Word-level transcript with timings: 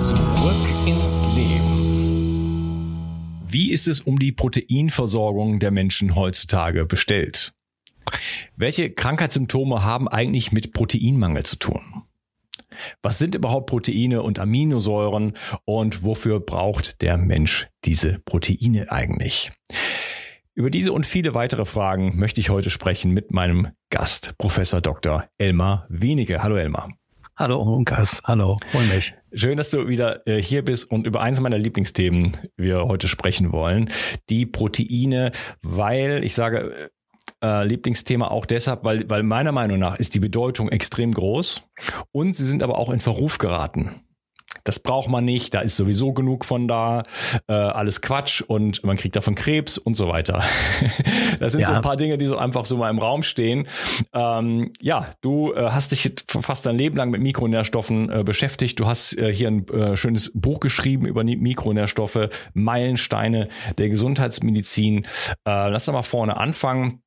Zurück 0.00 0.66
ins 0.86 1.26
Leben. 1.36 2.96
Wie 3.46 3.70
ist 3.70 3.86
es 3.86 4.00
um 4.00 4.18
die 4.18 4.32
Proteinversorgung 4.32 5.58
der 5.60 5.70
Menschen 5.70 6.16
heutzutage 6.16 6.86
bestellt? 6.86 7.52
Welche 8.56 8.90
Krankheitssymptome 8.90 9.84
haben 9.84 10.08
eigentlich 10.08 10.52
mit 10.52 10.72
Proteinmangel 10.72 11.44
zu 11.44 11.56
tun? 11.56 12.04
Was 13.02 13.18
sind 13.18 13.34
überhaupt 13.34 13.68
Proteine 13.68 14.22
und 14.22 14.38
Aminosäuren 14.38 15.36
und 15.66 16.02
wofür 16.02 16.40
braucht 16.40 17.02
der 17.02 17.18
Mensch 17.18 17.68
diese 17.84 18.20
Proteine 18.20 18.90
eigentlich? 18.90 19.52
Über 20.54 20.70
diese 20.70 20.94
und 20.94 21.04
viele 21.04 21.34
weitere 21.34 21.66
Fragen 21.66 22.18
möchte 22.18 22.40
ich 22.40 22.48
heute 22.48 22.70
sprechen 22.70 23.12
mit 23.12 23.32
meinem 23.32 23.68
Gast, 23.90 24.32
Professor 24.38 24.80
Dr. 24.80 25.28
Elmar 25.36 25.84
Wenige. 25.90 26.42
Hallo 26.42 26.56
Elmar. 26.56 26.88
Hallo 27.40 27.62
Unkas, 27.62 28.20
hallo, 28.26 28.58
hol 28.74 28.84
mich. 28.94 29.14
Schön, 29.32 29.56
dass 29.56 29.70
du 29.70 29.88
wieder 29.88 30.26
äh, 30.26 30.42
hier 30.42 30.62
bist 30.62 30.90
und 30.90 31.06
über 31.06 31.22
eins 31.22 31.40
meiner 31.40 31.56
Lieblingsthemen 31.56 32.36
wir 32.58 32.84
heute 32.84 33.08
sprechen 33.08 33.50
wollen, 33.50 33.88
die 34.28 34.44
Proteine, 34.44 35.32
weil 35.62 36.22
ich 36.22 36.34
sage 36.34 36.90
äh, 37.42 37.64
Lieblingsthema 37.64 38.28
auch 38.28 38.44
deshalb, 38.44 38.84
weil, 38.84 39.08
weil 39.08 39.22
meiner 39.22 39.52
Meinung 39.52 39.78
nach 39.78 39.98
ist 39.98 40.14
die 40.14 40.20
Bedeutung 40.20 40.68
extrem 40.68 41.12
groß 41.12 41.62
und 42.12 42.36
sie 42.36 42.44
sind 42.44 42.62
aber 42.62 42.76
auch 42.76 42.90
in 42.90 43.00
Verruf 43.00 43.38
geraten 43.38 44.02
das 44.64 44.78
braucht 44.78 45.08
man 45.08 45.24
nicht, 45.24 45.54
da 45.54 45.60
ist 45.60 45.76
sowieso 45.76 46.12
genug 46.12 46.44
von 46.44 46.68
da, 46.68 47.02
äh, 47.48 47.52
alles 47.52 48.00
Quatsch 48.00 48.42
und 48.42 48.84
man 48.84 48.96
kriegt 48.96 49.16
davon 49.16 49.34
Krebs 49.34 49.78
und 49.78 49.96
so 49.96 50.08
weiter. 50.08 50.42
das 51.40 51.52
sind 51.52 51.62
ja. 51.62 51.68
so 51.68 51.72
ein 51.72 51.82
paar 51.82 51.96
Dinge, 51.96 52.18
die 52.18 52.26
so 52.26 52.36
einfach 52.36 52.64
so 52.64 52.76
mal 52.76 52.90
im 52.90 52.98
Raum 52.98 53.22
stehen. 53.22 53.66
Ähm, 54.12 54.72
ja, 54.80 55.08
du 55.20 55.52
äh, 55.52 55.70
hast 55.70 55.92
dich 55.92 56.12
fast 56.26 56.66
dein 56.66 56.76
Leben 56.76 56.96
lang 56.96 57.10
mit 57.10 57.20
Mikronährstoffen 57.20 58.10
äh, 58.10 58.24
beschäftigt. 58.24 58.78
Du 58.80 58.86
hast 58.86 59.16
äh, 59.18 59.32
hier 59.32 59.48
ein 59.48 59.68
äh, 59.68 59.96
schönes 59.96 60.30
Buch 60.34 60.60
geschrieben 60.60 61.06
über 61.06 61.24
Mikronährstoffe, 61.24 62.28
Meilensteine 62.54 63.48
der 63.78 63.88
Gesundheitsmedizin. 63.88 65.04
Äh, 65.46 65.68
lass 65.68 65.86
doch 65.86 65.92
mal 65.92 66.02
vorne 66.02 66.36
anfangen. 66.36 67.02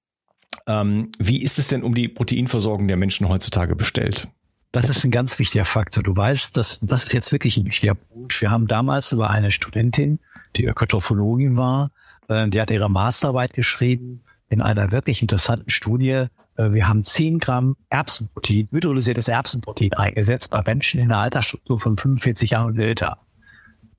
Ähm, 0.67 1.11
wie 1.19 1.41
ist 1.41 1.59
es 1.59 1.67
denn 1.67 1.83
um 1.83 1.93
die 1.93 2.07
Proteinversorgung 2.07 2.87
der 2.87 2.97
Menschen 2.97 3.27
heutzutage 3.29 3.75
bestellt? 3.75 4.27
Das 4.73 4.89
ist 4.89 5.03
ein 5.03 5.11
ganz 5.11 5.37
wichtiger 5.37 5.65
Faktor. 5.65 6.01
Du 6.01 6.15
weißt, 6.15 6.57
dass 6.57 6.79
das 6.81 7.03
ist 7.03 7.13
jetzt 7.13 7.31
wirklich 7.31 7.57
ein 7.57 7.67
wichtiger 7.67 7.93
Punkt. 7.93 8.41
Wir 8.41 8.49
haben 8.49 8.65
damals 8.65 9.11
über 9.11 9.29
eine 9.29 9.51
Studentin, 9.51 10.19
die 10.55 10.65
Ökotrophologin 10.65 11.55
war, 11.55 11.91
äh, 12.27 12.49
die 12.49 12.59
hat 12.59 12.71
ihre 12.71 12.89
Masterarbeit 12.89 13.53
geschrieben 13.53 14.23
in 14.49 14.61
einer 14.61 14.91
wirklich 14.91 15.21
interessanten 15.21 15.69
Studie. 15.69 16.25
Äh, 16.55 16.73
wir 16.73 16.87
haben 16.87 17.03
10 17.03 17.37
Gramm 17.37 17.75
Erbsenprotein, 17.91 18.67
hydrolysiertes 18.71 19.27
Erbsenprotein 19.27 19.93
eingesetzt 19.93 20.49
bei 20.49 20.63
Menschen 20.65 20.99
in 20.99 21.11
einer 21.11 21.21
Altersstruktur 21.21 21.79
von 21.79 21.95
45 21.95 22.49
Jahren 22.49 22.71
und 22.73 22.79
älter. 22.79 23.19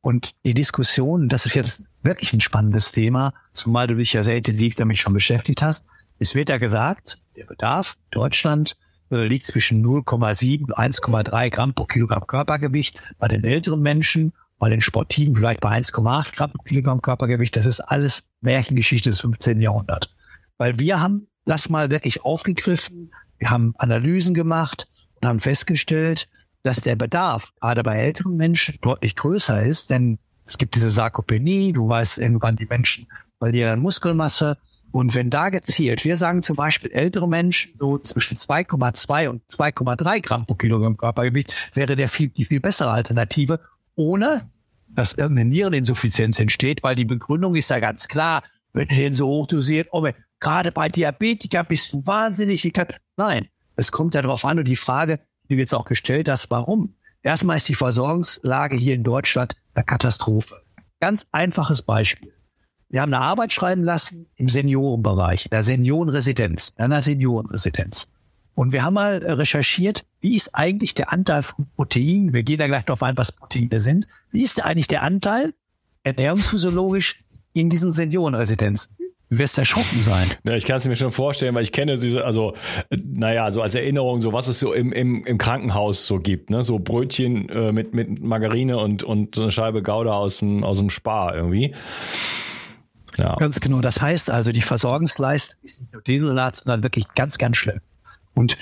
Und 0.01 0.33
die 0.45 0.55
Diskussion, 0.55 1.29
das 1.29 1.47
ist 1.47 1.55
jetzt 1.55 1.85
wirklich 2.03 2.33
ein 2.33 2.41
spannendes 2.41 2.91
Thema, 2.91 3.33
zumal 3.53 3.87
du 3.87 3.95
dich 3.95 4.13
ja 4.13 4.25
sehr 4.25 4.39
intensiv 4.39 4.75
damit 4.75 4.99
schon 4.99 5.15
beschäftigt 5.15 5.63
hast. 5.63 5.87
Es 6.19 6.35
wird 6.35 6.49
ja 6.49 6.59
gesagt, 6.59 7.19
der 7.37 7.45
Bedarf 7.45 7.97
Deutschland 8.11 8.77
äh, 9.15 9.27
liegt 9.27 9.47
zwischen 9.47 9.85
0,7 9.85 10.65
und 10.65 10.77
1,3 10.77 11.51
Gramm 11.51 11.75
pro 11.75 11.85
Kilogramm 11.85 12.27
Körpergewicht. 12.27 13.01
Bei 13.19 13.29
den 13.29 13.45
älteren 13.45 13.81
Menschen, 13.81 14.33
bei 14.59 14.69
den 14.69 14.81
Sportiven 14.81 15.37
vielleicht 15.37 15.61
bei 15.61 15.71
1,8 15.71 16.35
Gramm 16.35 16.53
pro 16.53 16.63
Kilogramm 16.63 17.01
Körpergewicht. 17.01 17.57
Das 17.57 17.67
ist 17.67 17.81
alles 17.81 18.25
Märchengeschichte 18.41 19.11
des 19.11 19.21
15. 19.21 19.61
Jahrhunderts. 19.61 20.09
Weil 20.59 20.79
wir 20.79 21.01
haben 21.01 21.29
das 21.45 21.69
mal 21.69 21.91
wirklich 21.91 22.25
aufgegriffen. 22.25 23.13
Wir 23.39 23.51
haben 23.51 23.75
Analysen 23.79 24.35
gemacht 24.35 24.89
und 25.21 25.29
haben 25.29 25.41
festgestellt, 25.41 26.29
dass 26.63 26.81
der 26.81 26.97
Bedarf 26.97 27.53
gerade 27.61 27.83
bei 27.83 27.99
älteren 27.99 28.37
Menschen 28.37 28.79
deutlich 28.81 29.17
größer 29.17 29.63
ist, 29.63 29.91
denn 29.91 30.19
es 30.47 30.59
gibt 30.59 30.75
diese 30.75 30.91
Sarkopenie, 30.91 31.73
du 31.73 31.89
weißt 31.89 32.19
irgendwann 32.19 32.57
die 32.57 32.67
Menschen 32.67 33.07
verlieren 33.39 33.81
Muskelmasse, 33.81 34.59
und 34.95 35.17
wenn 35.17 35.29
da 35.29 35.49
gezielt, 35.49 36.05
wir 36.05 36.15
sagen 36.15 36.45
zum 36.45 36.55
Beispiel 36.55 36.93
ältere 36.93 37.29
Menschen 37.29 37.73
so 37.77 37.99
zwischen 37.99 38.37
2,2 38.37 39.29
und 39.29 39.43
2,3 39.51 40.21
Gramm 40.21 40.47
pro 40.47 40.55
Kilogramm 40.55 40.97
Körpergewicht, 40.97 41.77
wäre 41.77 41.97
der 41.97 42.09
viel, 42.09 42.29
die 42.29 42.45
viel 42.45 42.61
bessere 42.61 42.91
Alternative, 42.91 43.59
ohne 43.97 44.49
dass 44.87 45.15
irgendeine 45.15 45.51
Niereninsuffizienz 45.51 46.39
entsteht, 46.39 46.85
weil 46.85 46.95
die 46.95 47.05
Begründung 47.05 47.57
ist 47.57 47.71
ja 47.71 47.81
ganz 47.81 48.07
klar, 48.07 48.45
wenn 48.73 48.87
du 48.87 48.95
den 48.95 49.15
so 49.15 49.27
hoch 49.27 49.49
dosiert, 49.49 49.89
oh, 49.91 50.09
gerade 50.39 50.71
bei 50.71 50.89
Diabetika 50.89 51.65
bist 51.65 51.93
du 51.93 52.07
wahnsinnig. 52.07 52.73
Kann, 52.73 52.87
nein, 53.17 53.49
es 53.75 53.91
kommt 53.91 54.15
ja 54.15 54.23
darauf 54.23 54.45
an 54.45 54.61
und 54.61 54.69
die 54.69 54.77
Frage, 54.77 55.19
die 55.49 55.55
du 55.57 55.61
jetzt 55.61 55.75
auch 55.75 55.87
gestellt 55.87 56.29
hast, 56.29 56.53
warum? 56.53 56.95
Erstmal 57.25 57.57
ist 57.57 57.69
die 57.69 57.75
Versorgungslage 57.75 58.77
hier 58.77 58.95
in 58.95 59.03
Deutschland 59.03 59.57
eine 59.75 59.85
Katastrophe. 59.85 60.63
Ganz 61.01 61.27
einfaches 61.33 61.83
Beispiel. 61.83 62.34
Wir 62.95 63.03
haben 63.03 63.13
eine 63.13 63.25
Arbeit 63.25 63.53
schreiben 63.53 63.83
lassen 63.83 64.29
im 64.37 64.49
Seniorenbereich, 64.49 65.47
in 65.47 65.51
der 65.51 65.65
Seniorenresidenz, 65.65 66.75
in 66.79 66.85
einer 66.85 67.03
Seniorenresidenz. 67.03 68.15
Und 68.55 68.71
wir 68.71 68.85
haben 68.85 68.95
mal 68.95 69.17
recherchiert, 69.17 70.05
wie 70.21 70.37
ist 70.37 70.55
eigentlich 70.55 70.95
der 70.95 71.13
Anteil 71.13 71.43
von 71.43 71.67
Proteinen, 71.75 72.33
wir 72.33 72.45
gehen 72.45 72.59
da 72.59 72.69
gleich 72.69 72.85
darauf 72.85 73.03
ein, 73.03 73.17
was 73.17 73.33
Proteine 73.33 73.81
sind, 73.81 74.07
wie 74.31 74.45
ist 74.45 74.65
eigentlich 74.65 74.87
der 74.87 75.03
Anteil 75.03 75.55
ernährungsphysiologisch 76.05 77.25
in 77.53 77.69
diesen 77.69 77.93
Seniorenresidenzen? 77.93 78.97
Du 79.29 79.39
wirst 79.39 79.59
erschrocken 79.59 80.01
sein. 80.01 80.31
Ja, 80.47 80.55
ich 80.55 80.65
kann 80.65 80.77
es 80.77 80.87
mir 80.87 80.95
schon 80.95 81.11
vorstellen, 81.11 81.57
weil 81.57 81.65
ich 81.65 81.73
kenne 81.73 81.99
diese, 81.99 82.25
also, 82.25 82.55
naja, 83.03 83.51
so 83.51 83.61
als 83.61 83.75
Erinnerung, 83.75 84.23
so 84.23 84.33
was 84.33 84.47
es 84.47 84.61
so 84.61 84.73
im, 84.73 84.93
im, 84.93 85.25
im 85.25 85.39
Krankenhaus 85.39 86.07
so 86.07 86.21
gibt, 86.21 86.51
ne? 86.51 86.63
So 86.63 86.79
Brötchen 86.79 87.49
äh, 87.49 87.73
mit, 87.73 87.93
mit 87.93 88.23
Margarine 88.23 88.79
und, 88.79 89.03
und 89.03 89.37
eine 89.37 89.51
Scheibe 89.51 89.83
Gouda 89.83 90.13
aus 90.13 90.39
dem, 90.39 90.63
aus 90.63 90.79
dem 90.79 90.91
Spar 90.91 91.35
irgendwie. 91.35 91.75
Ja. 93.17 93.37
Ganz 93.37 93.61
genau. 93.61 93.81
Das 93.81 94.01
heißt 94.01 94.31
also, 94.31 94.53
die 94.53 94.63
Versorgungsleistung 94.63 95.59
ist 95.63 95.81
nicht 95.81 95.93
nur 95.93 96.03
desolat, 96.03 96.57
sondern 96.57 96.83
wirklich 96.83 97.07
ganz, 97.15 97.39
ganz 97.39 97.57
schlimm. 97.57 97.81
Und 98.35 98.57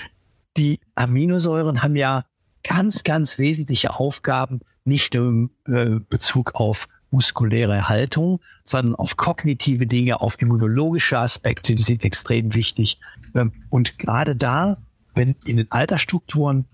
die 0.57 0.79
Aminosäuren 0.95 1.81
haben 1.81 1.95
ja 1.95 2.25
ganz, 2.63 3.03
ganz 3.03 3.39
wesentliche 3.39 3.95
Aufgaben, 3.99 4.61
nicht 4.85 5.13
nur 5.13 5.27
im 5.27 5.49
äh, 5.67 5.99
Bezug 6.09 6.55
auf 6.55 6.87
muskuläre 7.09 7.87
Haltung, 7.87 8.39
sondern 8.63 8.95
auf 8.95 9.17
kognitive 9.17 9.87
Dinge, 9.87 10.19
auf 10.19 10.41
immunologische 10.41 11.19
Aspekte, 11.19 11.75
die 11.75 11.83
sind 11.83 12.03
extrem 12.03 12.53
wichtig. 12.53 12.99
Ähm, 13.35 13.51
und 13.69 13.97
gerade 13.99 14.35
da, 14.35 14.77
wenn 15.13 15.35
in 15.45 15.57
den 15.57 15.71
Altersstrukturen 15.71 16.65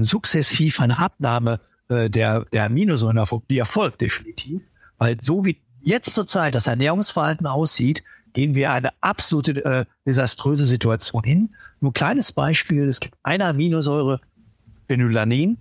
sukzessiv 0.00 0.80
eine 0.80 0.98
Abnahme 0.98 1.60
äh, 1.88 2.10
der, 2.10 2.44
der 2.52 2.64
Aminosäuren 2.64 3.24
die 3.48 3.58
erfolgt 3.58 4.00
definitiv, 4.00 4.62
weil 4.98 5.16
so 5.22 5.44
wie 5.44 5.58
jetzt 5.82 6.14
zurzeit 6.14 6.54
das 6.54 6.66
Ernährungsverhalten 6.66 7.46
aussieht, 7.46 8.02
gehen 8.32 8.54
wir 8.54 8.70
eine 8.72 8.90
absolute 9.00 9.64
äh, 9.64 9.84
desaströse 10.06 10.64
Situation 10.64 11.24
hin. 11.24 11.54
Nur 11.80 11.90
ein 11.90 11.94
kleines 11.94 12.32
Beispiel, 12.32 12.88
es 12.88 13.00
gibt 13.00 13.14
eine 13.22 13.46
Aminosäure, 13.46 14.20
Phenylanin, 14.86 15.58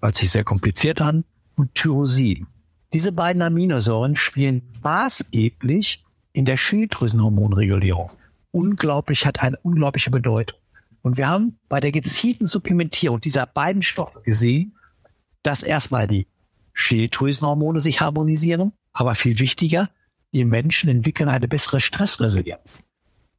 hört 0.00 0.16
sich 0.16 0.30
sehr 0.30 0.44
kompliziert 0.44 1.00
an, 1.00 1.24
und 1.56 1.74
Tyrosin. 1.74 2.46
Diese 2.92 3.12
beiden 3.12 3.42
Aminosäuren 3.42 4.16
spielen 4.16 4.62
maßgeblich 4.82 6.02
in 6.32 6.44
der 6.44 6.56
Schilddrüsenhormonregulierung. 6.56 8.10
Unglaublich, 8.50 9.26
hat 9.26 9.42
eine 9.42 9.58
unglaubliche 9.58 10.10
Bedeutung. 10.10 10.58
Und 11.02 11.16
wir 11.16 11.28
haben 11.28 11.58
bei 11.68 11.80
der 11.80 11.92
gezielten 11.92 12.46
Supplementierung 12.46 13.20
dieser 13.20 13.46
beiden 13.46 13.82
Stoffe 13.82 14.20
gesehen, 14.22 14.76
dass 15.42 15.62
erstmal 15.62 16.06
die 16.06 16.26
Schilddrüsenhormone 16.72 17.80
sich 17.80 18.00
harmonisieren, 18.00 18.72
aber 18.98 19.14
viel 19.14 19.38
wichtiger, 19.38 19.90
die 20.32 20.44
Menschen 20.44 20.90
entwickeln 20.90 21.28
eine 21.28 21.46
bessere 21.46 21.80
Stressresilienz. 21.80 22.90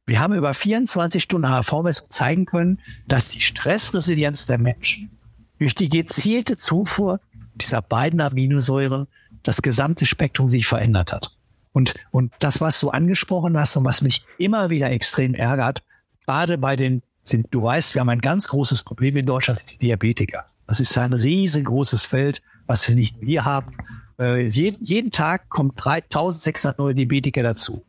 Wir 0.06 0.18
haben 0.18 0.32
über 0.32 0.54
24 0.54 1.22
Stunden 1.22 1.50
HRV-Messung 1.50 2.08
zeigen 2.08 2.46
können, 2.46 2.80
dass 3.06 3.28
die 3.28 3.42
Stressresilienz 3.42 4.46
der 4.46 4.56
Menschen 4.56 5.10
durch 5.58 5.74
die 5.74 5.90
gezielte 5.90 6.56
Zufuhr 6.56 7.20
dieser 7.54 7.82
beiden 7.82 8.22
Aminosäuren 8.22 9.06
das 9.42 9.60
gesamte 9.60 10.06
Spektrum 10.06 10.48
sich 10.48 10.66
verändert 10.66 11.12
hat. 11.12 11.36
Und, 11.72 11.92
und 12.10 12.32
das, 12.38 12.62
was 12.62 12.80
du 12.80 12.88
angesprochen 12.88 13.58
hast 13.58 13.76
und 13.76 13.84
was 13.84 14.00
mich 14.00 14.24
immer 14.38 14.70
wieder 14.70 14.90
extrem 14.90 15.34
ärgert, 15.34 15.82
gerade 16.24 16.56
bei 16.56 16.74
den, 16.74 17.02
sind, 17.22 17.48
du 17.50 17.62
weißt, 17.62 17.94
wir 17.94 18.00
haben 18.00 18.08
ein 18.08 18.22
ganz 18.22 18.48
großes 18.48 18.82
Problem 18.82 19.14
in 19.18 19.26
Deutschland, 19.26 19.58
sind 19.58 19.72
die 19.72 19.78
Diabetiker. 19.86 20.46
Das 20.66 20.80
ist 20.80 20.96
ein 20.96 21.12
riesengroßes 21.12 22.06
Feld, 22.06 22.40
was 22.66 22.88
wir 22.88 22.94
nicht 22.94 23.20
wir 23.20 23.44
haben. 23.44 23.70
Äh, 24.20 24.46
jeden, 24.46 24.84
jeden 24.84 25.10
Tag 25.10 25.48
kommt 25.48 25.82
3600 25.82 26.78
neue 26.78 26.94
Diabetiker 26.94 27.42
dazu. 27.42 27.84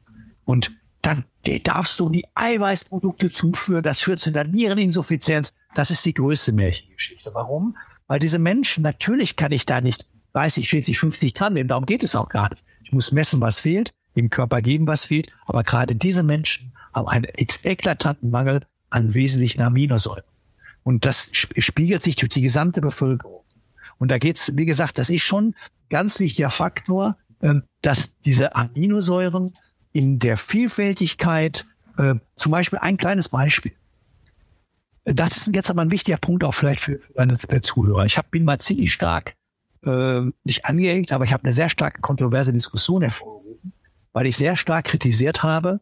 Und 0.46 0.72
dann 1.02 1.26
darfst 1.64 2.00
du 2.00 2.10
die 2.10 2.26
Eiweißprodukte 2.36 3.32
zuführen, 3.32 3.84
das 3.84 4.02
führt 4.02 4.20
zu 4.20 4.30
einer 4.30 4.46
Niereninsuffizienz. 4.46 5.56
Das 5.76 5.92
ist 5.92 6.06
die 6.06 6.14
größte 6.14 6.54
Märchengeschichte. 6.54 7.32
Warum? 7.34 7.76
Weil 8.08 8.20
diese 8.20 8.40
Menschen, 8.40 8.84
natürlich 8.84 9.36
kann 9.36 9.52
ich 9.52 9.66
da 9.66 9.82
nicht 9.82 10.06
30, 10.34 10.70
40, 10.70 11.00
50 11.00 11.34
Gramm 11.34 11.54
nehmen. 11.54 11.68
Darum 11.68 11.86
geht 11.86 12.04
es 12.04 12.16
auch 12.16 12.30
gar 12.30 12.50
nicht. 12.50 12.64
Ich 12.84 12.94
muss 12.94 13.12
messen, 13.12 13.42
was 13.42 13.60
fehlt, 13.60 13.92
dem 14.16 14.30
Körper 14.30 14.62
geben, 14.62 14.88
was 14.88 15.06
fehlt. 15.06 15.32
Aber 15.46 15.64
gerade 15.64 15.96
diese 15.96 16.24
Menschen 16.24 16.74
haben 16.94 17.08
einen 17.08 17.28
eklatanten 17.36 18.30
Mangel 18.30 18.62
an 18.90 19.14
wesentlichen 19.14 19.62
Aminosäuren. 19.62 20.24
Und 20.84 21.06
das 21.06 21.30
spiegelt 21.34 22.02
sich 22.02 22.16
durch 22.16 22.30
die 22.30 22.42
gesamte 22.42 22.82
Bevölkerung. 22.82 23.41
Und 24.02 24.08
da 24.08 24.18
geht's, 24.18 24.52
wie 24.56 24.66
gesagt, 24.66 24.98
das 24.98 25.12
ist 25.12 25.22
schon 25.22 25.54
ganz 25.92 26.20
wichtiger 26.20 26.50
Faktor, 26.50 27.18
ähm, 27.44 27.62
dass 27.84 28.18
diese 28.22 28.56
Aminosäuren 28.56 29.54
in 29.94 30.18
der 30.18 30.38
Vielfältigkeit, 30.38 31.68
äh, 32.00 32.16
zum 32.36 32.52
Beispiel 32.52 32.80
ein 32.80 32.98
kleines 32.98 33.30
Beispiel. 33.30 33.74
Das 35.04 35.38
ist 35.38 35.56
jetzt 35.56 35.70
aber 35.70 35.84
ein 35.84 35.92
wichtiger 35.92 36.18
Punkt 36.18 36.44
auch 36.44 36.56
vielleicht 36.56 36.80
für 36.80 37.00
meine 37.16 37.38
Zuhörer. 37.38 38.06
Ich 38.08 38.18
hab, 38.18 38.32
bin 38.32 38.44
mal 38.44 38.58
ziemlich 38.58 38.92
stark 38.92 39.36
äh, 39.86 40.22
nicht 40.46 40.66
angeeckt, 40.66 41.12
aber 41.12 41.26
ich 41.26 41.32
habe 41.32 41.44
eine 41.44 41.54
sehr 41.54 41.70
starke 41.70 42.02
kontroverse 42.02 42.54
Diskussion 42.54 43.04
hervorgerufen, 43.04 43.72
weil 44.14 44.26
ich 44.26 44.36
sehr 44.36 44.56
stark 44.56 44.86
kritisiert 44.86 45.44
habe, 45.44 45.80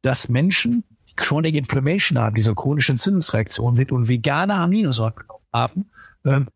dass 0.00 0.30
Menschen 0.30 0.84
Chronic 1.16 1.54
Inflammation 1.54 2.16
haben, 2.16 2.34
diese 2.34 2.54
chronischen 2.54 2.94
Entzündungsreaktionen 2.94 3.76
sind 3.76 3.92
und 3.92 4.08
vegane 4.08 4.54
Aminosäuren 4.54 5.24
haben, 5.52 5.90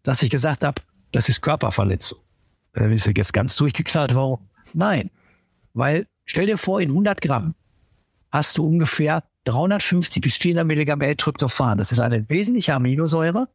dass 0.04 0.22
ich 0.22 0.30
gesagt 0.30 0.64
habe, 0.64 0.80
das 1.12 1.28
ist 1.28 1.40
Körperverletzung. 1.42 2.18
Äh, 2.74 2.92
ist 2.94 3.06
jetzt 3.06 3.32
ganz 3.32 3.56
durchgeknallt, 3.56 4.14
warum? 4.14 4.48
Nein, 4.74 5.10
weil 5.74 6.06
stell 6.24 6.46
dir 6.46 6.58
vor, 6.58 6.80
in 6.80 6.90
100 6.90 7.20
Gramm 7.20 7.54
hast 8.30 8.58
du 8.58 8.66
ungefähr 8.66 9.22
350 9.44 10.22
bis 10.22 10.36
400 10.36 10.66
Milligramm 10.66 11.00
L-Tryptophan. 11.00 11.78
Das 11.78 11.92
ist 11.92 11.98
eine 11.98 12.28
wesentliche 12.28 12.74
Aminosäure, 12.74 13.48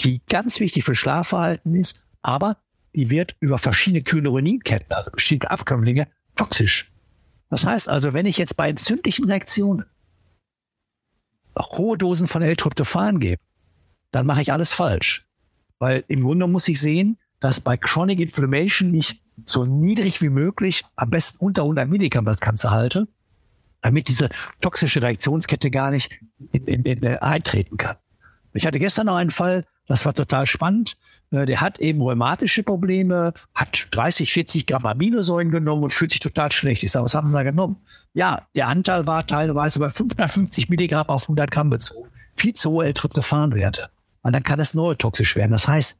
die 0.00 0.22
ganz 0.28 0.60
wichtig 0.60 0.84
für 0.84 0.94
Schlafverhalten 0.94 1.74
ist 1.74 2.04
aber 2.22 2.58
die 2.94 3.10
wird 3.10 3.36
über 3.40 3.58
verschiedene 3.58 4.02
Kynureninketten, 4.02 4.92
also 4.92 5.10
bestimmte 5.10 5.50
Abkömmlinge, 5.50 6.08
toxisch. 6.36 6.92
Das 7.48 7.64
heißt 7.64 7.88
also, 7.88 8.12
wenn 8.12 8.26
ich 8.26 8.38
jetzt 8.38 8.56
bei 8.56 8.68
entzündlichen 8.68 9.26
Reaktionen 9.26 9.86
hohe 11.58 11.98
Dosen 11.98 12.26
von 12.26 12.42
L-Tryptophan 12.42 13.20
gebe, 13.20 13.42
dann 14.12 14.26
mache 14.26 14.42
ich 14.42 14.52
alles 14.52 14.72
falsch. 14.72 15.26
Weil 15.80 16.04
im 16.06 16.22
Grunde 16.22 16.46
muss 16.46 16.68
ich 16.68 16.80
sehen, 16.80 17.18
dass 17.40 17.60
bei 17.60 17.76
Chronic 17.76 18.20
Inflammation 18.20 18.94
ich 18.94 19.22
so 19.46 19.64
niedrig 19.64 20.20
wie 20.20 20.28
möglich, 20.28 20.84
am 20.94 21.10
besten 21.10 21.38
unter 21.38 21.62
100 21.62 21.88
Milligramm 21.88 22.26
das 22.26 22.40
Ganze 22.40 22.70
halte, 22.70 23.08
damit 23.80 24.08
diese 24.08 24.28
toxische 24.60 25.00
Reaktionskette 25.02 25.70
gar 25.70 25.90
nicht 25.90 26.20
in, 26.52 26.66
in, 26.66 26.82
in, 26.82 27.02
äh, 27.02 27.16
eintreten 27.20 27.78
kann. 27.78 27.96
Ich 28.52 28.66
hatte 28.66 28.78
gestern 28.78 29.06
noch 29.06 29.14
einen 29.14 29.30
Fall, 29.30 29.64
das 29.86 30.04
war 30.04 30.12
total 30.12 30.44
spannend. 30.44 30.98
Äh, 31.30 31.46
der 31.46 31.62
hat 31.62 31.78
eben 31.78 32.02
rheumatische 32.02 32.62
Probleme, 32.62 33.32
hat 33.54 33.88
30, 33.90 34.30
40 34.32 34.66
Gramm 34.66 34.84
Aminosäuren 34.84 35.50
genommen 35.50 35.84
und 35.84 35.94
fühlt 35.94 36.10
sich 36.10 36.20
total 36.20 36.52
schlecht. 36.52 36.82
Ich 36.82 36.92
sage, 36.92 37.06
was 37.06 37.14
haben 37.14 37.26
Sie 37.26 37.32
da 37.32 37.42
genommen? 37.42 37.76
Ja, 38.12 38.46
der 38.54 38.68
Anteil 38.68 39.06
war 39.06 39.26
teilweise 39.26 39.78
bei 39.78 39.88
550 39.88 40.68
Milligramm 40.68 41.08
auf 41.08 41.22
100 41.22 41.50
Gramm 41.50 41.70
bezogen. 41.70 42.10
Viel 42.36 42.52
zu 42.52 42.70
hohe 42.70 42.84
L-Tryptophan-Werte. 42.86 43.88
Und 44.22 44.32
dann 44.32 44.42
kann 44.42 44.60
es 44.60 44.74
neurotoxisch 44.74 45.36
werden. 45.36 45.52
Das 45.52 45.66
heißt, 45.66 45.98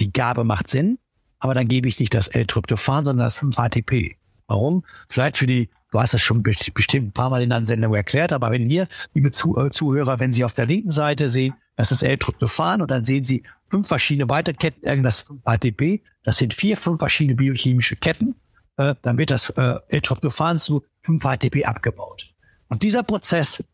die 0.00 0.12
Gabe 0.12 0.44
macht 0.44 0.70
Sinn, 0.70 0.98
aber 1.38 1.54
dann 1.54 1.68
gebe 1.68 1.88
ich 1.88 1.98
nicht 1.98 2.14
das 2.14 2.28
L-Tryptophan, 2.28 3.04
sondern 3.04 3.26
das 3.26 3.40
5-HTP. 3.40 4.16
Warum? 4.46 4.84
Vielleicht 5.08 5.36
für 5.36 5.46
die, 5.46 5.68
du 5.90 6.00
hast 6.00 6.14
das 6.14 6.22
schon 6.22 6.42
bestimmt 6.42 7.08
ein 7.08 7.12
paar 7.12 7.30
Mal 7.30 7.42
in 7.42 7.50
der 7.50 7.64
Sendung 7.64 7.94
erklärt, 7.94 8.32
aber 8.32 8.50
wenn 8.50 8.68
ihr, 8.68 8.88
liebe 9.14 9.28
äh, 9.28 9.70
Zuhörer, 9.70 10.20
wenn 10.20 10.32
Sie 10.32 10.44
auf 10.44 10.54
der 10.54 10.66
linken 10.66 10.90
Seite 10.90 11.30
sehen, 11.30 11.54
das 11.76 11.92
ist 11.92 12.02
L-Tryptophan 12.02 12.82
und 12.82 12.90
dann 12.90 13.04
sehen 13.04 13.24
Sie 13.24 13.42
fünf 13.70 13.88
verschiedene 13.88 14.28
Weiterketten, 14.28 15.02
das 15.02 15.26
5-ATP. 15.26 16.02
Das 16.24 16.36
sind 16.36 16.52
vier, 16.52 16.76
fünf 16.76 16.98
verschiedene 16.98 17.36
biochemische 17.36 17.96
Ketten. 17.96 18.34
Äh, 18.76 18.94
dann 19.02 19.16
wird 19.16 19.30
das 19.30 19.50
äh, 19.50 19.76
L-Tryptophan 19.88 20.58
zu 20.58 20.84
5-ATP 21.06 21.64
abgebaut. 21.64 22.34
Und 22.68 22.82
dieser 22.82 23.02
Prozess 23.02 23.64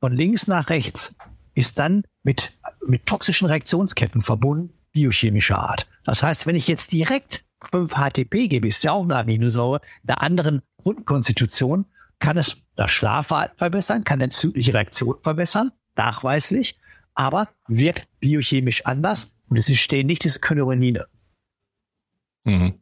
von 0.00 0.16
links 0.16 0.46
nach 0.46 0.70
rechts 0.70 1.16
ist 1.54 1.78
dann 1.78 2.04
mit, 2.22 2.58
mit 2.86 3.06
toxischen 3.06 3.46
Reaktionsketten 3.46 4.20
verbunden, 4.20 4.72
biochemischer 4.92 5.58
Art. 5.58 5.86
Das 6.04 6.22
heißt, 6.22 6.46
wenn 6.46 6.56
ich 6.56 6.68
jetzt 6.68 6.92
direkt 6.92 7.44
5-HTP 7.70 8.48
gebe, 8.48 8.68
ist 8.68 8.84
ja 8.84 8.92
auch 8.92 9.04
eine 9.04 9.16
Aminosäure, 9.16 9.80
einer 10.06 10.22
anderen 10.22 10.62
Grundkonstitution, 10.82 11.86
kann 12.18 12.36
es 12.36 12.62
das 12.76 12.90
Schlafverhalten 12.90 13.58
verbessern, 13.58 14.04
kann 14.04 14.20
entzündliche 14.20 14.74
Reaktion 14.74 15.16
verbessern, 15.22 15.72
nachweislich 15.96 16.78
aber 17.14 17.48
wirkt 17.68 18.08
biochemisch 18.20 18.86
anders 18.86 19.34
und 19.48 19.58
es 19.58 19.68
entstehen 19.68 20.06
nicht 20.06 20.24
diese 20.24 20.40
Kynurenine. 20.40 21.06
Mhm. 22.44 22.74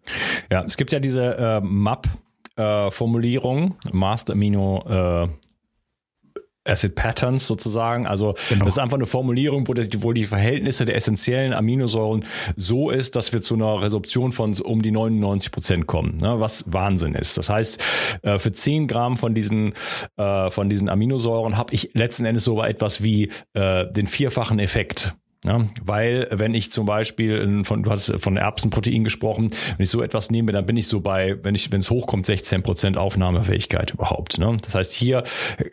Ja, 0.50 0.64
es 0.64 0.76
gibt 0.76 0.92
ja 0.92 1.00
diese 1.00 1.36
äh, 1.36 1.60
MAP-Formulierung, 1.60 3.76
äh, 3.84 3.88
Master 3.92 4.34
Amino 4.34 4.84
äh, 4.86 5.26
Acid 6.68 6.94
Patterns 6.94 7.46
sozusagen. 7.46 8.06
Also 8.06 8.34
genau. 8.48 8.64
das 8.64 8.74
ist 8.74 8.78
einfach 8.78 8.96
eine 8.96 9.06
Formulierung, 9.06 9.66
wo, 9.68 9.74
das, 9.74 9.88
wo 9.98 10.12
die 10.12 10.26
Verhältnisse 10.26 10.84
der 10.84 10.96
essentiellen 10.96 11.52
Aminosäuren 11.52 12.24
so 12.56 12.90
ist, 12.90 13.16
dass 13.16 13.32
wir 13.32 13.40
zu 13.40 13.54
einer 13.54 13.82
Resorption 13.82 14.32
von 14.32 14.54
um 14.60 14.82
die 14.82 14.90
99 14.90 15.52
Prozent 15.52 15.86
kommen, 15.86 16.16
ne? 16.20 16.40
was 16.40 16.64
Wahnsinn 16.66 17.14
ist. 17.14 17.38
Das 17.38 17.48
heißt, 17.48 17.80
äh, 18.22 18.38
für 18.38 18.52
10 18.52 18.88
Gramm 18.88 19.16
von 19.16 19.34
diesen, 19.34 19.74
äh, 20.16 20.50
von 20.50 20.68
diesen 20.68 20.88
Aminosäuren 20.88 21.56
habe 21.56 21.74
ich 21.74 21.90
letzten 21.94 22.24
Endes 22.24 22.44
so 22.44 22.62
etwas 22.62 23.02
wie 23.02 23.30
äh, 23.54 23.90
den 23.90 24.06
vierfachen 24.06 24.58
Effekt. 24.58 25.14
Ja, 25.44 25.64
weil 25.84 26.26
wenn 26.32 26.52
ich 26.52 26.72
zum 26.72 26.84
Beispiel 26.84 27.62
von, 27.62 27.84
du 27.84 27.90
hast 27.92 28.12
von 28.18 28.36
Erbsenprotein 28.36 29.04
gesprochen, 29.04 29.48
wenn 29.76 29.84
ich 29.84 29.88
so 29.90 30.02
etwas 30.02 30.32
nehme, 30.32 30.50
dann 30.50 30.66
bin 30.66 30.76
ich 30.76 30.88
so 30.88 31.00
bei, 31.00 31.38
wenn 31.44 31.54
ich, 31.54 31.70
wenn 31.70 31.78
es 31.78 31.90
hochkommt, 31.90 32.26
16 32.26 32.64
Prozent 32.64 32.96
Aufnahmefähigkeit 32.96 33.92
überhaupt. 33.92 34.38
Ne? 34.38 34.56
Das 34.62 34.74
heißt, 34.74 34.92
hier 34.92 35.22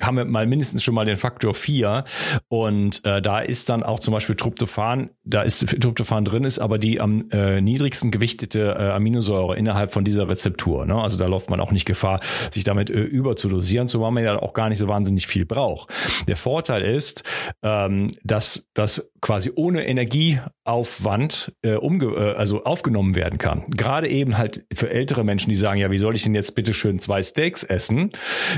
haben 0.02 0.18
wir 0.18 0.26
mal 0.26 0.46
mindestens 0.46 0.84
schon 0.84 0.94
mal 0.94 1.06
den 1.06 1.16
Faktor 1.16 1.56
4 1.56 2.04
und 2.48 3.04
äh, 3.06 3.24
da 3.24 3.40
ist 3.40 3.70
dann 3.70 3.82
auch 3.82 4.00
zum 4.00 4.14
Beispiel 4.14 4.36
Tryptophan, 4.36 5.10
da 5.24 5.42
ist 5.42 5.68
Tryptophan 5.82 6.26
drin 6.26 6.44
ist, 6.44 6.60
aber 6.60 6.78
die 6.78 7.02
am 7.02 7.32
äh, 7.32 7.60
niedrigsten 7.60 8.12
gewichtete 8.12 8.76
äh, 8.78 8.92
Aminosäure 8.92 9.58
innerhalb 9.58 9.92
von 9.92 10.04
dieser 10.04 10.30
Rezeptur. 10.30 10.86
Ne? 10.86 10.94
Also 10.96 11.18
da 11.18 11.26
läuft 11.26 11.50
man 11.50 11.60
auch 11.60 11.72
nicht 11.72 11.86
Gefahr, 11.86 12.20
sich 12.52 12.66
damit 12.66 12.92
äh, 12.92 13.00
überzudosieren, 13.02 13.88
zumal 13.88 14.12
man 14.12 14.24
ja 14.24 14.40
auch 14.40 14.54
gar 14.54 14.70
nicht 14.70 14.78
so 14.78 14.88
wahnsinnig 14.88 15.26
viel 15.26 15.46
braucht. 15.46 15.92
Der 16.28 16.36
Vorteil 16.36 16.84
ist, 16.84 17.24
ähm, 17.64 18.12
dass 18.24 18.70
das 18.76 19.12
quasi 19.22 19.52
ohne 19.66 19.88
Energieaufwand 19.88 21.52
äh, 21.64 21.74
umge 21.74 22.06
äh, 22.06 22.36
also 22.36 22.66
aufgenommen 22.66 23.16
werden 23.16 23.40
kann. 23.40 23.66
Gerade 23.76 24.08
eben 24.08 24.38
halt 24.38 24.64
für 24.72 24.92
ältere 24.92 25.24
Menschen, 25.24 25.50
die 25.50 25.56
sagen, 25.56 25.80
ja, 25.80 25.90
wie 25.90 25.98
soll 25.98 26.16
ich 26.16 26.22
denn 26.22 26.36
jetzt 26.36 26.54
bitte 26.54 26.76
schön 26.76 27.00
zwei 27.00 27.24
Steaks 27.24 27.64
essen? 27.64 28.12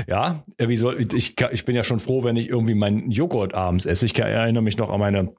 Ja, 0.06 0.44
äh, 0.58 0.68
wie 0.68 0.76
soll 0.76 1.00
ich 1.00 1.34
ich 1.50 1.64
bin 1.64 1.74
ja 1.74 1.82
schon 1.82 2.00
froh, 2.00 2.24
wenn 2.24 2.36
ich 2.36 2.50
irgendwie 2.50 2.74
meinen 2.74 3.10
Joghurt 3.10 3.54
abends 3.54 3.86
esse. 3.86 4.04
Ich 4.04 4.18
erinnere 4.18 4.62
mich 4.62 4.76
noch 4.76 4.90
an 4.90 5.00
meine 5.00 5.32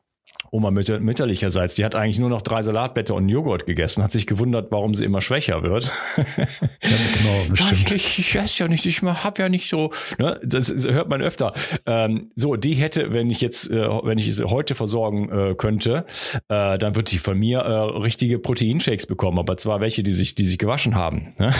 Oma 0.51 0.71
mütter, 0.71 0.99
mütterlicherseits, 0.99 1.75
die 1.75 1.85
hat 1.85 1.95
eigentlich 1.95 2.19
nur 2.19 2.29
noch 2.29 2.41
drei 2.41 2.61
Salatblätter 2.61 3.13
und 3.13 3.29
Joghurt 3.29 3.65
gegessen, 3.65 4.03
hat 4.03 4.11
sich 4.11 4.25
gewundert, 4.25 4.71
warum 4.71 4.95
sie 4.95 5.05
immer 5.05 5.21
schwächer 5.21 5.61
wird. 5.61 5.91
Ganz 6.15 7.13
genau, 7.17 7.43
bestimmt. 7.49 7.91
Ich, 7.91 8.19
ich 8.19 8.35
esse 8.35 8.63
ja 8.63 8.67
nicht, 8.67 8.85
ich 8.85 9.01
habe 9.01 9.41
ja 9.41 9.49
nicht 9.49 9.69
so, 9.69 9.91
ne, 10.17 10.39
das 10.43 10.69
hört 10.69 11.09
man 11.09 11.21
öfter. 11.21 11.53
Ähm, 11.85 12.31
so, 12.35 12.55
die 12.55 12.73
hätte, 12.73 13.13
wenn 13.13 13.29
ich 13.29 13.41
jetzt, 13.41 13.69
äh, 13.69 13.87
wenn 14.03 14.17
ich 14.17 14.35
sie 14.35 14.45
heute 14.45 14.73
versorgen 14.73 15.29
äh, 15.29 15.55
könnte, 15.55 16.05
äh, 16.47 16.77
dann 16.77 16.95
wird 16.95 17.09
sie 17.09 17.19
von 17.19 17.37
mir 17.37 17.59
äh, 17.59 17.99
richtige 17.99 18.39
Proteinshakes 18.39 19.05
bekommen, 19.05 19.37
aber 19.37 19.57
zwar 19.57 19.81
welche, 19.81 20.01
die 20.01 20.13
sich, 20.13 20.33
die 20.33 20.45
sich 20.45 20.57
gewaschen 20.57 20.95
haben. 20.95 21.29
Ne? 21.37 21.53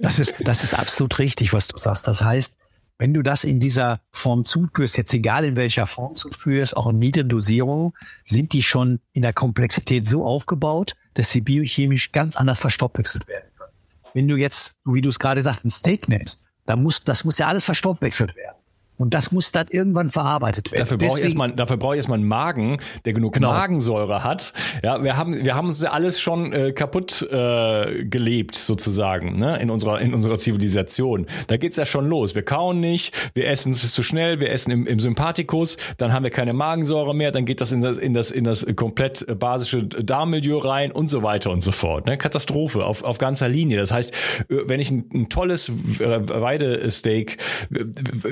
Das 0.00 0.18
ist, 0.18 0.34
das 0.40 0.64
ist 0.64 0.74
absolut 0.74 1.18
richtig, 1.20 1.52
was 1.52 1.68
du 1.68 1.78
sagst. 1.78 2.08
Das 2.08 2.24
heißt, 2.24 2.58
wenn 2.98 3.14
du 3.14 3.22
das 3.22 3.44
in 3.44 3.58
dieser 3.58 4.00
Form 4.12 4.44
zuführst, 4.44 4.96
jetzt 4.96 5.12
egal 5.12 5.44
in 5.44 5.56
welcher 5.56 5.86
Form 5.86 6.14
zuführst, 6.14 6.76
auch 6.76 6.88
in 6.88 6.98
niedrigen 6.98 7.28
Dosierungen, 7.28 7.92
sind 8.24 8.52
die 8.52 8.62
schon 8.62 9.00
in 9.12 9.22
der 9.22 9.32
Komplexität 9.32 10.06
so 10.06 10.24
aufgebaut, 10.24 10.94
dass 11.14 11.30
sie 11.30 11.40
biochemisch 11.40 12.12
ganz 12.12 12.36
anders 12.36 12.60
verstoffwechselt 12.60 13.26
werden 13.26 13.50
können. 13.56 13.72
Wenn 14.14 14.28
du 14.28 14.36
jetzt, 14.36 14.76
wie 14.84 15.00
du 15.00 15.08
es 15.08 15.18
gerade 15.18 15.42
sagst, 15.42 15.64
ein 15.64 15.70
Steak 15.70 16.08
nimmst, 16.08 16.48
dann 16.66 16.82
muss, 16.82 17.02
das 17.02 17.24
muss 17.24 17.38
ja 17.38 17.48
alles 17.48 17.64
verstoffwechselt 17.64 18.36
werden. 18.36 18.56
Und 18.98 19.14
das 19.14 19.32
muss 19.32 19.50
dann 19.52 19.66
irgendwann 19.70 20.10
verarbeitet 20.10 20.70
werden. 20.70 20.82
Dafür 20.82 20.98
brauche 20.98 21.18
ich 21.18 21.24
erstmal, 21.24 21.52
dafür 21.52 21.76
brauche 21.76 21.94
ich 21.94 21.98
erstmal 21.98 22.18
einen 22.18 22.28
Magen, 22.28 22.76
der 23.04 23.14
genug 23.14 23.34
genau. 23.34 23.50
Magensäure 23.50 24.22
hat. 24.22 24.52
Ja, 24.84 25.02
wir 25.02 25.16
haben, 25.16 25.44
wir 25.44 25.54
haben 25.54 25.68
uns 25.68 25.82
ja 25.82 25.90
alles 25.90 26.20
schon 26.20 26.52
äh, 26.52 26.72
kaputt 26.72 27.26
äh, 27.30 28.04
gelebt 28.04 28.54
sozusagen, 28.54 29.34
ne, 29.34 29.58
in 29.60 29.70
unserer, 29.70 30.00
in 30.00 30.12
unserer 30.12 30.36
Zivilisation. 30.36 31.26
Da 31.48 31.56
geht's 31.56 31.76
ja 31.76 31.86
schon 31.86 32.06
los. 32.06 32.34
Wir 32.34 32.42
kauen 32.42 32.80
nicht, 32.80 33.32
wir 33.34 33.48
essen 33.48 33.72
es 33.72 33.92
zu 33.92 34.02
schnell, 34.02 34.40
wir 34.40 34.50
essen 34.50 34.70
im, 34.70 34.86
im 34.86 35.00
Sympathikus, 35.00 35.78
dann 35.96 36.12
haben 36.12 36.22
wir 36.22 36.30
keine 36.30 36.52
Magensäure 36.52 37.14
mehr, 37.14 37.32
dann 37.32 37.44
geht 37.44 37.60
das 37.60 37.72
in 37.72 37.80
das, 37.80 37.96
in 37.96 38.14
das, 38.14 38.30
in 38.30 38.44
das 38.44 38.66
komplett 38.76 39.26
basische 39.38 39.84
Darmmilieu 39.84 40.58
rein 40.58 40.92
und 40.92 41.08
so 41.08 41.22
weiter 41.22 41.50
und 41.50 41.62
so 41.62 41.72
fort. 41.72 42.06
Ne? 42.06 42.18
Katastrophe 42.18 42.84
auf, 42.84 43.02
auf 43.02 43.18
ganzer 43.18 43.48
Linie. 43.48 43.78
Das 43.78 43.90
heißt, 43.90 44.14
äh, 44.48 44.56
wenn 44.66 44.80
ich 44.80 44.90
ein, 44.90 45.08
ein 45.12 45.28
tolles 45.28 45.72
Weidesteak, 45.72 47.38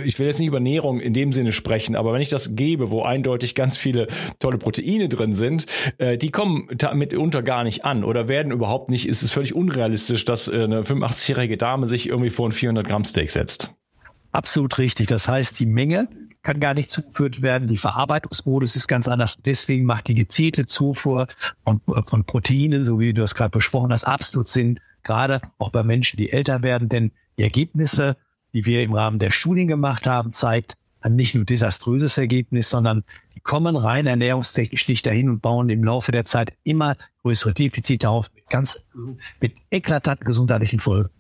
ich 0.05 0.19
will 0.19 0.27
jetzt 0.27 0.39
nicht 0.39 0.50
über 0.51 0.59
Ernährung 0.59 1.01
in 1.01 1.13
dem 1.13 1.33
Sinne 1.33 1.53
sprechen, 1.53 1.97
aber 1.97 2.13
wenn 2.13 2.21
ich 2.21 2.29
das 2.29 2.55
gebe, 2.55 2.91
wo 2.91 3.03
eindeutig 3.03 3.55
ganz 3.55 3.77
viele 3.77 4.09
tolle 4.39 4.59
Proteine 4.59 5.09
drin 5.09 5.35
sind, 5.35 5.67
äh, 5.99 6.19
die 6.19 6.31
kommen 6.31 6.69
mitunter 6.95 7.43
gar 7.43 7.65
nicht 7.65 7.85
an 7.85 8.05
oder 8.05 8.29
werden 8.29 8.53
überhaupt 8.53 8.91
nicht, 8.91 9.09
ist 9.09 9.23
es 9.23 9.31
völlig 9.31 9.55
unrealistisch, 9.55 10.25
dass 10.25 10.49
äh, 10.49 10.65
eine 10.65 10.83
85-jährige 10.83 11.57
Dame 11.57 11.87
sich 11.87 12.09
irgendwie 12.09 12.31
vor 12.31 12.49
ein 12.49 12.53
400 12.53 12.87
Gramm 12.87 13.05
Steak 13.05 13.31
setzt. 13.31 13.73
Absolut 14.33 14.79
richtig. 14.79 15.07
Das 15.09 15.27
heißt, 15.27 15.59
die 15.59 15.67
Menge 15.67 16.09
kann 16.43 16.61
gar 16.61 16.75
nicht 16.75 16.91
zugeführt 16.91 17.43
werden. 17.43 17.69
Die 17.69 17.77
Verarbeitungsmodus 17.77 18.77
ist 18.77 18.87
ganz 18.87 19.09
anders. 19.09 19.39
Deswegen 19.45 19.85
macht 19.85 20.09
die 20.09 20.15
gezielte 20.15 20.67
Zufuhr 20.67 21.27
von, 21.65 21.81
von 22.07 22.25
Proteinen, 22.25 22.85
so 22.85 22.99
wie 22.99 23.13
du 23.13 23.21
das 23.21 23.35
gerade 23.35 23.51
besprochen 23.51 23.93
hast, 23.93 24.05
absolut 24.05 24.49
Sinn. 24.49 24.81
Gerade 25.03 25.41
auch 25.59 25.71
bei 25.71 25.83
Menschen, 25.83 26.17
die 26.17 26.31
älter 26.31 26.63
werden, 26.63 26.89
denn 26.89 27.13
die 27.39 27.43
Ergebnisse 27.43 28.17
die 28.55 28.67
wir 28.67 28.83
im 28.83 28.93
Rahmen 28.93 29.19
der 29.19 29.31
Studien 29.31 29.69
gemacht 29.69 30.07
haben, 30.07 30.33
zeigt 30.33 30.77
ein 31.01 31.17
nicht 31.17 31.35
nur 31.35 31.45
desaströses 31.45 32.19
Ergebnis, 32.19 32.71
sondern 32.71 33.05
die 33.35 33.41
kommen 33.41 33.77
rein 33.77 34.07
ernährungstechnisch 34.07 34.89
nicht 34.89 35.07
dahin 35.07 35.31
und 35.31 35.41
bauen 35.41 35.69
im 35.71 35.83
Laufe 35.83 36.13
der 36.13 36.25
Zeit 36.25 36.55
immer 36.63 36.97
größere 37.23 37.55
Defizite 37.55 38.09
auf 38.09 38.31
mit 38.35 38.49
ganz, 38.51 38.87
mit 39.41 39.55
eklatanten 39.71 40.27
gesundheitlichen 40.27 40.81
Folgen. 40.81 41.11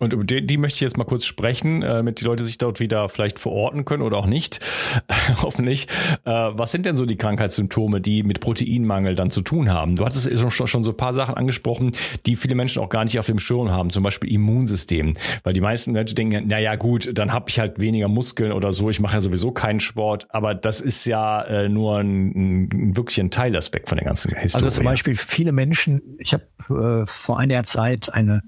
Und 0.00 0.14
über 0.14 0.24
die, 0.24 0.44
die 0.44 0.56
möchte 0.56 0.76
ich 0.78 0.80
jetzt 0.80 0.96
mal 0.96 1.04
kurz 1.04 1.26
sprechen, 1.26 1.82
äh, 1.82 1.88
damit 1.88 2.20
die 2.20 2.24
Leute 2.24 2.46
sich 2.46 2.56
dort 2.56 2.80
wieder 2.80 3.10
vielleicht 3.10 3.38
verorten 3.38 3.84
können 3.84 4.02
oder 4.02 4.16
auch 4.16 4.26
nicht. 4.26 4.60
Hoffentlich. 5.42 5.88
Äh, 6.24 6.30
was 6.30 6.72
sind 6.72 6.86
denn 6.86 6.96
so 6.96 7.04
die 7.04 7.16
Krankheitssymptome, 7.16 8.00
die 8.00 8.22
mit 8.22 8.40
Proteinmangel 8.40 9.14
dann 9.14 9.30
zu 9.30 9.42
tun 9.42 9.70
haben? 9.70 9.96
Du 9.96 10.06
hattest 10.06 10.26
schon, 10.38 10.66
schon 10.66 10.82
so 10.82 10.92
ein 10.92 10.96
paar 10.96 11.12
Sachen 11.12 11.34
angesprochen, 11.34 11.92
die 12.24 12.36
viele 12.36 12.54
Menschen 12.54 12.82
auch 12.82 12.88
gar 12.88 13.04
nicht 13.04 13.18
auf 13.18 13.26
dem 13.26 13.38
Schirm 13.38 13.70
haben, 13.70 13.90
zum 13.90 14.02
Beispiel 14.02 14.32
Immunsystem. 14.32 15.12
Weil 15.42 15.52
die 15.52 15.60
meisten 15.60 15.92
Menschen 15.92 16.14
denken, 16.14 16.44
na 16.46 16.58
ja 16.58 16.76
gut, 16.76 17.10
dann 17.18 17.34
habe 17.34 17.50
ich 17.50 17.60
halt 17.60 17.78
weniger 17.78 18.08
Muskeln 18.08 18.52
oder 18.52 18.72
so, 18.72 18.88
ich 18.88 19.00
mache 19.00 19.14
ja 19.16 19.20
sowieso 19.20 19.52
keinen 19.52 19.80
Sport. 19.80 20.28
Aber 20.30 20.54
das 20.54 20.80
ist 20.80 21.04
ja 21.04 21.42
äh, 21.42 21.68
nur 21.68 21.98
ein, 21.98 22.68
ein, 22.70 22.96
wirklich 22.96 23.20
ein 23.20 23.30
Teilaspekt 23.30 23.90
von 23.90 23.98
der 23.98 24.06
ganzen 24.06 24.34
Historie. 24.34 24.64
Also 24.64 24.74
zum 24.74 24.86
Beispiel 24.86 25.14
viele 25.14 25.52
Menschen, 25.52 26.16
ich 26.18 26.32
habe 26.32 26.44
äh, 26.70 27.06
vor 27.06 27.38
einer 27.38 27.64
Zeit 27.64 28.10
eine 28.14 28.40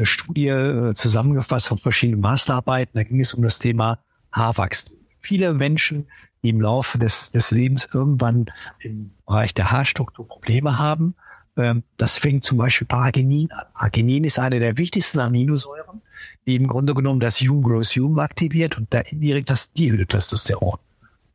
eine 0.00 0.06
Studie 0.06 0.48
äh, 0.48 0.94
zusammengefasst 0.94 1.68
von 1.68 1.78
verschiedenen 1.78 2.20
Masterarbeiten. 2.20 2.92
Da 2.94 3.02
ging 3.04 3.20
es 3.20 3.34
um 3.34 3.42
das 3.42 3.58
Thema 3.58 3.98
Haarwachstum. 4.32 4.96
Viele 5.18 5.52
Menschen, 5.52 6.06
die 6.42 6.48
im 6.48 6.60
Laufe 6.60 6.98
des, 6.98 7.30
des 7.30 7.50
Lebens 7.50 7.88
irgendwann 7.92 8.46
im 8.80 9.12
Bereich 9.26 9.52
der 9.52 9.70
Haarstruktur 9.70 10.26
Probleme 10.26 10.78
haben. 10.78 11.14
Ähm, 11.56 11.82
das 11.98 12.16
fängt 12.16 12.44
zum 12.44 12.56
Beispiel 12.56 12.86
bei 12.86 12.96
Arginin 12.96 13.52
an. 13.52 13.66
Arginin 13.74 14.24
ist 14.24 14.38
eine 14.38 14.58
der 14.58 14.78
wichtigsten 14.78 15.20
Aminosäuren, 15.20 16.00
die 16.46 16.56
im 16.56 16.66
Grunde 16.66 16.94
genommen 16.94 17.20
das 17.20 17.40
Human 17.40 17.62
Growth 17.62 17.94
Human 17.96 18.24
aktiviert 18.24 18.78
und 18.78 18.92
da 18.94 19.00
indirekt 19.00 19.50
das 19.50 19.72
Dihydrotestosteron. 19.74 20.78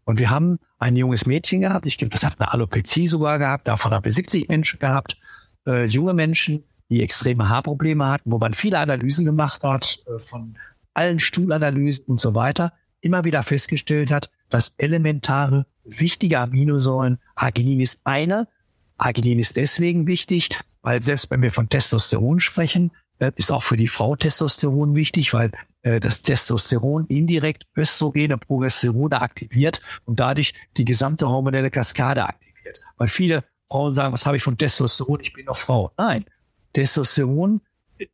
Und 0.05 0.19
wir 0.19 0.31
haben 0.31 0.57
ein 0.79 0.95
junges 0.95 1.27
Mädchen 1.27 1.62
gehabt, 1.62 1.86
ich 1.86 1.98
glaube, 2.00 2.12
das 2.12 2.24
hat 2.24 2.39
eine 2.39 2.51
Alopezie 2.51 3.07
sogar 3.07 3.38
gehabt, 3.38 3.67
davon 3.67 3.91
haben 3.91 4.05
wir 4.05 4.12
70 4.12 4.50
Menschen 4.50 4.79
gehabt, 4.79 5.17
äh, 5.67 5.86
junge 5.86 6.13
Menschen, 6.13 6.63
die 6.89 7.01
extreme 7.01 7.50
Haarprobleme 7.50 8.06
hatten, 8.06 8.32
wo 8.32 8.38
man 8.38 8.54
viele 8.54 8.80
Analysen 8.80 9.25
gemacht 9.25 9.63
hat, 9.63 10.04
äh, 10.08 10.20
von 10.20 10.58
allen 10.94 11.20
Stuhlanalysen 11.20 12.06
und 12.06 12.20
so 12.20 12.36
weiter, 12.36 12.74
immer 13.01 13.24
wieder 13.24 13.44
festgestellt 13.44 14.12
hat, 14.12 14.30
dass 14.50 14.74
elementare, 14.77 15.65
wichtige 15.84 16.39
Aminosäuren, 16.39 17.20
Arginin 17.36 17.80
ist 17.80 18.01
eine. 18.06 18.48
Arginin 18.98 19.39
ist 19.39 19.58
deswegen 19.58 20.08
wichtig, 20.08 20.50
weil 20.82 21.01
selbst 21.01 21.30
wenn 21.30 21.42
wir 21.42 21.51
von 21.51 21.70
Testosteron 21.70 22.39
sprechen, 22.39 22.92
äh, 23.20 23.32
ist 23.36 23.51
auch 23.51 23.63
für 23.63 23.77
die 23.77 23.88
Frau 23.88 24.15
Testosteron 24.15 24.96
wichtig, 24.96 25.34
weil 25.34 25.51
äh, 25.82 26.00
das 26.00 26.22
Testosteron 26.22 27.08
indirekt 27.08 27.65
Östrogene, 27.77 28.38
Progesterone 28.38 29.22
aktiviert 29.22 29.82
und 30.06 30.20
dadurch 30.20 30.54
die 30.77 30.86
gesamte 30.86 31.27
hormonelle 31.27 31.72
Kaskade 31.72 32.24
aktiviert. 32.24 32.80
Weil 32.98 33.08
viele 33.08 33.44
Frauen 33.68 33.94
sagen, 33.94 34.13
was 34.13 34.25
habe 34.25 34.38
ich 34.38 34.44
von 34.44 34.58
Testosteron? 34.58 35.20
Ich 35.22 35.34
bin 35.34 35.46
doch 35.46 35.58
Frau. 35.58 35.92
Nein, 35.98 36.25
Testosteron, 36.75 37.62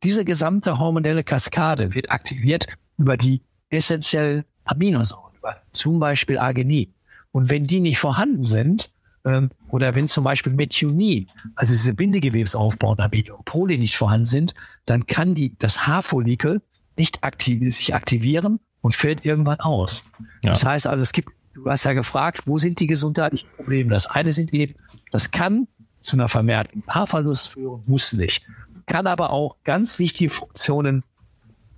diese 0.02 0.24
gesamte 0.24 0.78
hormonelle 0.78 1.24
Kaskade 1.24 1.94
wird 1.94 2.10
aktiviert 2.10 2.66
über 2.96 3.16
die 3.16 3.42
essentiellen 3.70 4.44
Aminosäuren, 4.64 5.34
über 5.36 5.56
zum 5.72 5.98
Beispiel 5.98 6.38
Arginin. 6.38 6.94
Und 7.32 7.50
wenn 7.50 7.66
die 7.66 7.80
nicht 7.80 7.98
vorhanden 7.98 8.44
sind, 8.44 8.90
ähm, 9.24 9.50
oder 9.68 9.94
wenn 9.94 10.06
zum 10.06 10.24
Beispiel 10.24 10.52
Methionin, 10.52 11.26
also 11.56 11.72
diese 11.72 11.94
Bindegewebsaufbauenden 11.94 13.04
Amino 13.04 13.40
Poli 13.44 13.78
nicht 13.78 13.96
vorhanden 13.96 14.26
sind, 14.26 14.54
dann 14.86 15.06
kann 15.06 15.34
die, 15.34 15.56
das 15.58 15.86
Haarfollikel 15.86 16.62
nicht 16.96 17.24
aktiv, 17.24 17.74
sich 17.74 17.94
aktivieren 17.94 18.60
und 18.80 18.94
fällt 18.94 19.24
irgendwann 19.24 19.60
aus. 19.60 20.04
Ja. 20.42 20.50
Das 20.50 20.64
heißt 20.64 20.86
also, 20.86 21.02
es 21.02 21.12
gibt, 21.12 21.30
du 21.54 21.66
hast 21.66 21.84
ja 21.84 21.94
gefragt, 21.94 22.42
wo 22.46 22.58
sind 22.58 22.78
die 22.80 22.86
gesundheitlichen 22.86 23.48
Probleme? 23.56 23.90
Das 23.90 24.06
eine 24.06 24.32
sind 24.32 24.52
eben, 24.52 24.74
das 25.10 25.30
kann 25.30 25.66
zu 26.02 26.16
einer 26.16 26.28
vermehrten 26.28 26.82
Haarverlust 26.88 27.50
führen, 27.50 27.82
muss 27.86 28.12
nicht. 28.12 28.44
Kann 28.86 29.06
aber 29.06 29.30
auch 29.30 29.56
ganz 29.64 29.98
wichtige 29.98 30.30
Funktionen 30.30 31.02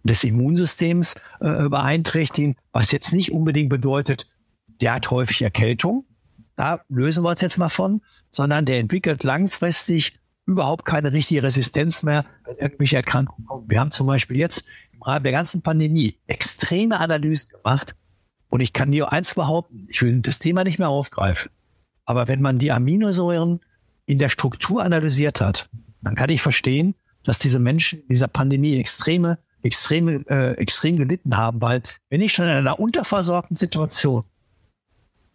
des 0.03 0.25
Immunsystems 0.25 1.15
äh, 1.41 1.69
beeinträchtigen, 1.69 2.57
was 2.73 2.93
jetzt 2.93 3.13
nicht 3.13 3.33
unbedingt 3.33 3.71
bedeutet, 3.71 4.27
der 4.81 4.95
hat 4.95 5.11
häufig 5.11 5.43
Erkältung. 5.43 6.05
Da 6.57 6.81
lösen 6.89 7.25
wir 7.25 7.31
uns 7.31 7.41
jetzt 7.41 7.59
mal 7.59 7.69
von, 7.69 8.01
sondern 8.31 8.67
der 8.67 8.79
entwickelt 8.79 9.25
langfristig 9.25 10.19
überhaupt 10.47 10.85
keine 10.85 11.13
richtige 11.13 11.43
Resistenz 11.43 12.03
mehr, 12.03 12.27
wenn 12.45 12.57
irgendwelche 12.59 12.97
Erkrankungen 12.97 13.47
kommen. 13.47 13.71
Wir 13.71 13.81
haben 13.81 13.91
zum 13.91 14.07
Beispiel 14.07 14.37
jetzt 14.37 14.65
im 14.93 15.03
Rahmen 15.03 15.23
der 15.23 15.33
ganzen 15.33 15.63
Pandemie 15.63 16.19
extreme 16.27 17.01
Analysen 17.01 17.51
gemacht. 17.51 17.97
Und 18.51 18.61
ich 18.61 18.73
kann 18.73 18.93
dir 18.93 19.11
eins 19.11 19.35
behaupten, 19.35 19.87
ich 19.89 20.03
will 20.03 20.21
das 20.21 20.39
Thema 20.39 20.65
nicht 20.65 20.79
mehr 20.79 20.91
aufgreifen. 20.91 21.51
Aber 22.05 22.29
wenn 22.29 22.43
man 22.43 22.59
die 22.59 22.71
Aminosäuren 22.71 23.61
in 24.07 24.19
der 24.19 24.29
Struktur 24.29 24.83
analysiert 24.83 25.41
hat, 25.41 25.69
dann 26.03 26.15
kann 26.15 26.31
ich 26.31 26.43
verstehen, 26.43 26.95
dass 27.25 27.39
diese 27.39 27.59
Menschen 27.59 28.01
in 28.01 28.09
dieser 28.09 28.29
Pandemie 28.29 28.79
extreme, 28.79 29.39
extreme, 29.63 30.25
äh, 30.29 30.53
extrem 30.53 30.97
gelitten 30.97 31.37
haben, 31.37 31.61
weil 31.61 31.83
wenn 32.11 32.21
ich 32.21 32.33
schon 32.33 32.47
in 32.47 32.53
einer 32.53 32.79
unterversorgten 32.79 33.57
Situation 33.57 34.25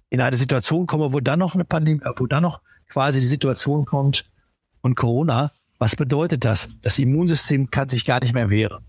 in 0.10 0.22
eine 0.22 0.38
Situation 0.38 0.88
komme, 0.88 1.14
wo 1.14 1.20
dann 1.20 1.40
noch 1.40 1.56
eine 1.56 1.66
Pandemie, 1.66 2.02
wo 2.18 2.26
dann 2.26 2.44
noch 2.44 2.62
quasi 2.88 3.20
die 3.20 3.28
Situation 3.28 3.86
kommt 3.86 4.30
und 4.82 4.96
Corona, 4.96 5.52
was 5.78 5.96
bedeutet 5.96 6.44
das? 6.46 6.70
Das 6.82 7.00
Immunsystem 7.00 7.70
kann 7.70 7.90
sich 7.90 8.06
gar 8.06 8.20
nicht 8.20 8.34
mehr 8.34 8.50
wehren. 8.50 8.84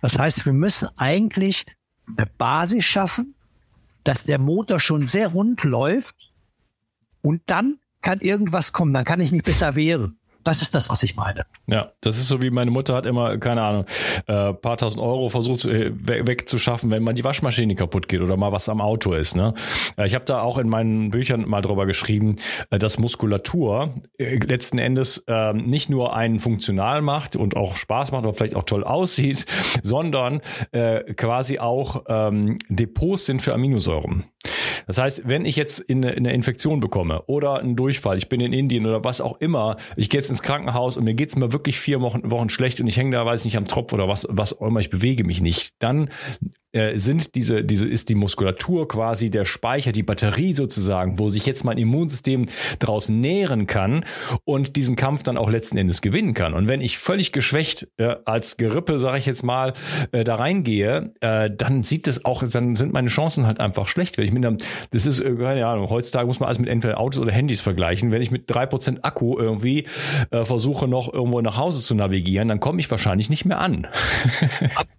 Das 0.00 0.18
heißt, 0.18 0.44
wir 0.46 0.52
müssen 0.52 0.88
eigentlich 0.98 1.64
eine 2.16 2.26
Basis 2.38 2.84
schaffen, 2.84 3.34
dass 4.04 4.24
der 4.24 4.38
Motor 4.38 4.80
schon 4.80 5.06
sehr 5.06 5.28
rund 5.28 5.64
läuft 5.64 6.16
und 7.22 7.42
dann 7.46 7.78
kann 8.02 8.20
irgendwas 8.20 8.72
kommen, 8.72 8.94
dann 8.94 9.04
kann 9.04 9.20
ich 9.20 9.32
mich 9.32 9.42
besser 9.42 9.76
wehren. 9.76 10.18
Das 10.44 10.62
ist 10.62 10.74
das, 10.74 10.88
was 10.88 11.02
ich 11.02 11.14
meine. 11.14 11.44
Ja, 11.66 11.92
das 12.00 12.16
ist 12.16 12.28
so 12.28 12.40
wie 12.40 12.48
meine 12.48 12.70
Mutter 12.70 12.94
hat 12.94 13.04
immer, 13.04 13.36
keine 13.36 13.60
Ahnung, 13.60 13.84
äh, 14.26 14.54
paar 14.54 14.78
tausend 14.78 15.02
Euro 15.02 15.28
versucht 15.28 15.66
äh, 15.66 15.92
wegzuschaffen, 16.06 16.90
wenn 16.90 17.02
mal 17.02 17.12
die 17.12 17.24
Waschmaschine 17.24 17.74
kaputt 17.74 18.08
geht 18.08 18.22
oder 18.22 18.38
mal 18.38 18.50
was 18.50 18.70
am 18.70 18.80
Auto 18.80 19.12
ist. 19.12 19.36
Ne? 19.36 19.52
Äh, 19.98 20.06
ich 20.06 20.14
habe 20.14 20.24
da 20.24 20.40
auch 20.40 20.56
in 20.56 20.70
meinen 20.70 21.10
Büchern 21.10 21.46
mal 21.46 21.60
drüber 21.60 21.84
geschrieben, 21.84 22.36
äh, 22.70 22.78
dass 22.78 22.98
Muskulatur 22.98 23.94
äh, 24.16 24.36
letzten 24.36 24.78
Endes 24.78 25.22
äh, 25.26 25.52
nicht 25.52 25.90
nur 25.90 26.16
einen 26.16 26.40
funktional 26.40 27.02
macht 27.02 27.36
und 27.36 27.54
auch 27.54 27.76
Spaß 27.76 28.12
macht 28.12 28.24
oder 28.24 28.32
vielleicht 28.32 28.56
auch 28.56 28.64
toll 28.64 28.84
aussieht, 28.84 29.44
sondern 29.82 30.40
äh, 30.72 31.12
quasi 31.14 31.58
auch 31.58 32.04
ähm, 32.08 32.56
Depots 32.70 33.26
sind 33.26 33.42
für 33.42 33.52
Aminosäuren. 33.52 34.24
Das 34.86 34.98
heißt, 34.98 35.28
wenn 35.28 35.44
ich 35.44 35.56
jetzt 35.56 35.80
in 35.80 36.04
eine, 36.04 36.14
in 36.14 36.26
eine 36.26 36.34
Infektion 36.34 36.80
bekomme 36.80 37.22
oder 37.26 37.58
einen 37.58 37.76
Durchfall, 37.76 38.16
ich 38.16 38.28
bin 38.28 38.40
in 38.40 38.52
Indien 38.52 38.86
oder 38.86 39.04
was 39.04 39.20
auch 39.20 39.40
immer, 39.40 39.76
ich 39.96 40.08
gehe 40.08 40.20
jetzt 40.20 40.30
ins 40.30 40.42
Krankenhaus 40.42 40.96
und 40.96 41.04
mir 41.04 41.14
geht's 41.14 41.36
mir 41.36 41.52
wirklich 41.52 41.78
vier 41.78 42.00
Wochen, 42.00 42.30
Wochen 42.30 42.48
schlecht 42.48 42.80
und 42.80 42.86
ich 42.86 42.96
hänge 42.96 43.16
da, 43.16 43.26
weiß 43.26 43.44
nicht, 43.44 43.56
am 43.56 43.64
Tropf 43.64 43.92
oder 43.92 44.08
was, 44.08 44.26
was 44.30 44.58
auch 44.58 44.66
immer, 44.66 44.80
ich 44.80 44.90
bewege 44.90 45.24
mich 45.24 45.40
nicht, 45.40 45.74
dann 45.80 46.08
äh, 46.72 46.98
sind 46.98 47.34
diese, 47.34 47.64
diese, 47.64 47.88
ist 47.88 48.08
die 48.10 48.14
Muskulatur 48.14 48.88
quasi 48.88 49.30
der 49.30 49.44
Speicher, 49.44 49.92
die 49.92 50.02
Batterie 50.02 50.52
sozusagen, 50.52 51.18
wo 51.18 51.30
sich 51.30 51.46
jetzt 51.46 51.64
mein 51.64 51.78
Immunsystem 51.78 52.46
daraus 52.78 53.08
nähren 53.08 53.66
kann 53.66 54.04
und 54.44 54.76
diesen 54.76 54.94
Kampf 54.94 55.22
dann 55.22 55.38
auch 55.38 55.50
letzten 55.50 55.78
Endes 55.78 56.02
gewinnen 56.02 56.34
kann. 56.34 56.52
Und 56.52 56.68
wenn 56.68 56.80
ich 56.80 56.98
völlig 56.98 57.32
geschwächt 57.32 57.88
äh, 57.96 58.16
als 58.26 58.58
Gerippe, 58.58 58.98
sage 58.98 59.18
ich 59.18 59.26
jetzt 59.26 59.42
mal, 59.42 59.72
äh, 60.12 60.24
da 60.24 60.34
reingehe, 60.34 61.14
äh, 61.20 61.50
dann 61.50 61.82
sieht 61.82 62.06
das 62.06 62.26
auch, 62.26 62.42
dann 62.42 62.76
sind 62.76 62.92
meine 62.92 63.08
Chancen 63.08 63.46
halt 63.46 63.60
einfach 63.60 63.88
schlecht. 63.88 64.18
Wenn 64.18 64.24
ich 64.24 64.32
mit 64.32 64.44
einem, 64.44 64.58
das 64.90 65.06
ist, 65.06 65.20
äh, 65.20 65.34
keine 65.36 65.66
Ahnung, 65.66 65.88
heutzutage 65.88 66.26
muss 66.26 66.38
man 66.38 66.48
alles 66.48 66.58
mit 66.58 66.68
entweder 66.68 67.00
Autos 67.00 67.20
oder 67.20 67.32
Handys 67.32 67.62
vergleichen. 67.62 68.10
Wenn 68.10 68.20
ich 68.20 68.30
mit 68.30 68.44
drei 68.46 68.66
Prozent 68.66 69.04
Akku 69.04 69.38
irgendwie 69.38 69.86
äh, 70.30 70.44
versuche, 70.44 70.86
noch 70.86 71.10
irgendwo 71.12 71.40
nach 71.40 71.56
Hause 71.56 71.80
zu 71.80 71.94
navigieren, 71.94 72.48
dann 72.48 72.60
komme 72.60 72.80
ich 72.80 72.90
wahrscheinlich 72.90 73.30
nicht 73.30 73.46
mehr 73.46 73.58
an. 73.58 73.86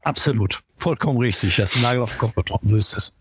Absolut. 0.02 0.64
Vollkommen 0.76 1.20
richtig. 1.20 1.59
Das 1.60 1.72
ist 1.72 1.78
ein 1.78 1.84
Nagel 1.84 2.02
auf 2.02 2.12
den 2.12 2.20
Kopf 2.20 2.36
getroffen. 2.36 2.68
So 2.68 2.76
ist 2.76 2.96
es. 2.96 3.20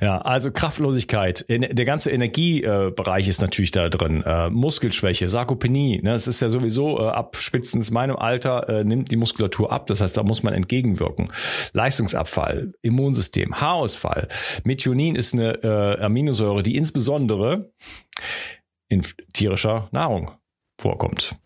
Ja, 0.00 0.18
also 0.22 0.50
Kraftlosigkeit. 0.50 1.44
Der 1.48 1.84
ganze 1.84 2.10
Energiebereich 2.10 3.28
ist 3.28 3.40
natürlich 3.40 3.70
da 3.70 3.88
drin. 3.88 4.22
Äh, 4.22 4.50
Muskelschwäche, 4.50 5.28
Sarkopenie. 5.28 6.00
Ne, 6.02 6.14
es 6.14 6.26
ist 6.26 6.40
ja 6.40 6.48
sowieso 6.48 6.98
äh, 6.98 7.08
ab 7.08 7.36
spätestens 7.38 7.90
meinem 7.90 8.16
Alter 8.16 8.68
äh, 8.68 8.84
nimmt 8.84 9.10
die 9.10 9.16
Muskulatur 9.16 9.70
ab. 9.70 9.86
Das 9.86 10.00
heißt, 10.00 10.16
da 10.16 10.22
muss 10.22 10.42
man 10.42 10.54
entgegenwirken. 10.54 11.32
Leistungsabfall, 11.72 12.72
Immunsystem, 12.82 13.60
Haarausfall. 13.60 14.28
Methionin 14.64 15.14
ist 15.14 15.34
eine 15.34 15.98
Aminosäure, 16.00 16.62
die 16.62 16.76
insbesondere 16.76 17.70
in 18.88 19.02
tierischer 19.32 19.88
Nahrung 19.92 20.32
vorkommt. 20.78 21.36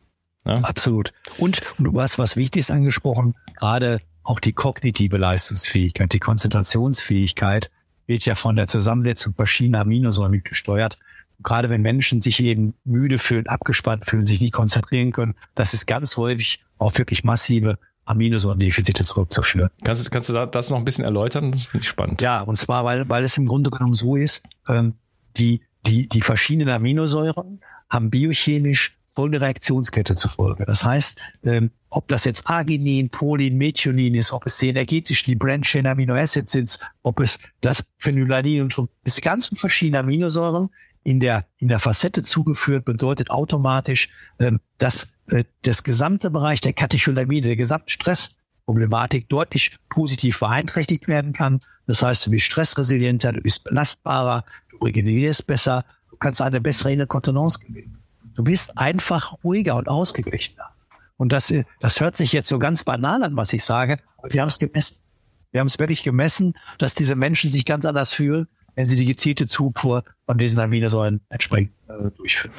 Ja? 0.46 0.60
Absolut. 0.60 1.12
Und, 1.38 1.62
und 1.78 1.84
du 1.84 2.00
hast 2.00 2.18
was 2.18 2.36
Wichtiges 2.36 2.70
angesprochen, 2.70 3.34
gerade 3.56 4.00
auch 4.28 4.40
die 4.40 4.52
kognitive 4.52 5.16
Leistungsfähigkeit, 5.16 6.12
die 6.12 6.18
Konzentrationsfähigkeit 6.18 7.70
wird 8.06 8.24
ja 8.26 8.34
von 8.34 8.56
der 8.56 8.66
Zusammensetzung 8.66 9.34
verschiedener 9.34 9.80
Aminosäuren 9.80 10.42
gesteuert. 10.42 10.98
gerade 11.42 11.70
wenn 11.70 11.82
Menschen 11.82 12.20
sich 12.20 12.42
eben 12.42 12.74
müde 12.84 13.18
fühlen, 13.18 13.46
abgespannt 13.46 14.04
fühlen, 14.04 14.26
sich 14.26 14.40
nicht 14.40 14.52
konzentrieren 14.52 15.12
können, 15.12 15.34
das 15.54 15.72
ist 15.72 15.86
ganz 15.86 16.16
häufig 16.16 16.64
auf 16.78 16.98
wirklich 16.98 17.22
massive 17.22 17.78
Aminosäurendefizite 18.06 19.04
zurückzuführen. 19.04 19.70
Kannst, 19.84 20.06
du 20.06 20.10
kannst 20.10 20.28
du 20.30 20.46
das 20.46 20.70
noch 20.70 20.78
ein 20.78 20.84
bisschen 20.84 21.04
erläutern? 21.04 21.52
Das 21.52 21.66
finde 21.66 21.84
ich 21.84 21.88
spannend. 21.88 22.20
Ja, 22.20 22.40
und 22.40 22.56
zwar, 22.56 22.84
weil, 22.84 23.08
weil 23.08 23.22
es 23.22 23.38
im 23.38 23.46
Grunde 23.46 23.70
genommen 23.70 23.94
so 23.94 24.16
ist, 24.16 24.42
ähm, 24.66 24.94
die, 25.36 25.62
die, 25.86 26.08
die 26.08 26.22
verschiedenen 26.22 26.70
Aminosäuren 26.70 27.60
haben 27.88 28.10
biochemisch 28.10 28.97
folgende 29.18 29.40
Reaktionskette 29.40 30.14
zufolge. 30.14 30.64
Das 30.64 30.84
heißt, 30.84 31.20
ähm, 31.42 31.72
ob 31.90 32.06
das 32.06 32.22
jetzt 32.22 32.48
Arginin, 32.48 33.10
Prolin, 33.10 33.58
Methionin 33.58 34.14
ist, 34.14 34.32
ob 34.32 34.46
es 34.46 34.62
energetisch 34.62 35.24
die 35.24 35.34
Branched 35.34 35.84
Amino 35.86 36.14
Acids 36.14 36.52
sind, 36.52 36.78
ob 37.02 37.18
es 37.18 37.40
das 37.60 37.84
Phenolanin 37.98 38.62
und 38.62 38.72
so, 38.72 38.88
diese 39.04 39.20
ganzen 39.20 39.56
verschiedenen 39.56 40.04
Aminosäuren 40.04 40.68
in 41.02 41.18
der, 41.18 41.46
in 41.56 41.66
der 41.66 41.80
Facette 41.80 42.22
zugeführt, 42.22 42.84
bedeutet 42.84 43.32
automatisch, 43.32 44.08
ähm, 44.38 44.60
dass 44.78 45.08
äh, 45.30 45.42
das 45.62 45.82
gesamte 45.82 46.30
Bereich 46.30 46.60
der 46.60 46.72
Katecholamine, 46.72 47.48
der 47.48 47.56
gesamte 47.56 47.90
Stressproblematik 47.90 49.28
deutlich 49.28 49.78
positiv 49.88 50.38
beeinträchtigt 50.38 51.08
werden 51.08 51.32
kann. 51.32 51.58
Das 51.88 52.02
heißt, 52.02 52.24
du 52.24 52.30
bist 52.30 52.44
stressresilienter, 52.44 53.32
du 53.32 53.40
bist 53.40 53.64
belastbarer, 53.64 54.44
du 54.70 54.76
regenerierst 54.84 55.44
besser, 55.48 55.84
du 56.08 56.16
kannst 56.18 56.40
eine 56.40 56.60
bessere 56.60 56.92
Inkontinenz 56.92 57.58
gewinnen. 57.58 57.97
Du 58.38 58.44
bist 58.44 58.78
einfach 58.78 59.34
ruhiger 59.42 59.74
und 59.74 59.88
ausgeglichener. 59.88 60.70
Und 61.16 61.32
das, 61.32 61.52
das 61.80 62.00
hört 62.00 62.16
sich 62.16 62.32
jetzt 62.32 62.48
so 62.48 62.60
ganz 62.60 62.84
banal 62.84 63.24
an, 63.24 63.34
was 63.34 63.52
ich 63.52 63.64
sage, 63.64 63.98
wir 64.30 64.40
haben 64.40 64.46
es 64.46 64.60
gemessen. 64.60 65.02
Wir 65.50 65.58
haben 65.58 65.66
es 65.66 65.76
wirklich 65.80 66.04
gemessen, 66.04 66.54
dass 66.78 66.94
diese 66.94 67.16
Menschen 67.16 67.50
sich 67.50 67.64
ganz 67.64 67.84
anders 67.84 68.12
fühlen, 68.12 68.46
wenn 68.76 68.86
sie 68.86 68.94
die 68.94 69.06
gezielte 69.06 69.48
Zufuhr 69.48 70.04
von 70.24 70.38
diesen 70.38 70.60
Aminosäuren 70.60 71.20
entsprechend 71.30 71.72
äh, 71.88 72.12
durchführen. 72.12 72.54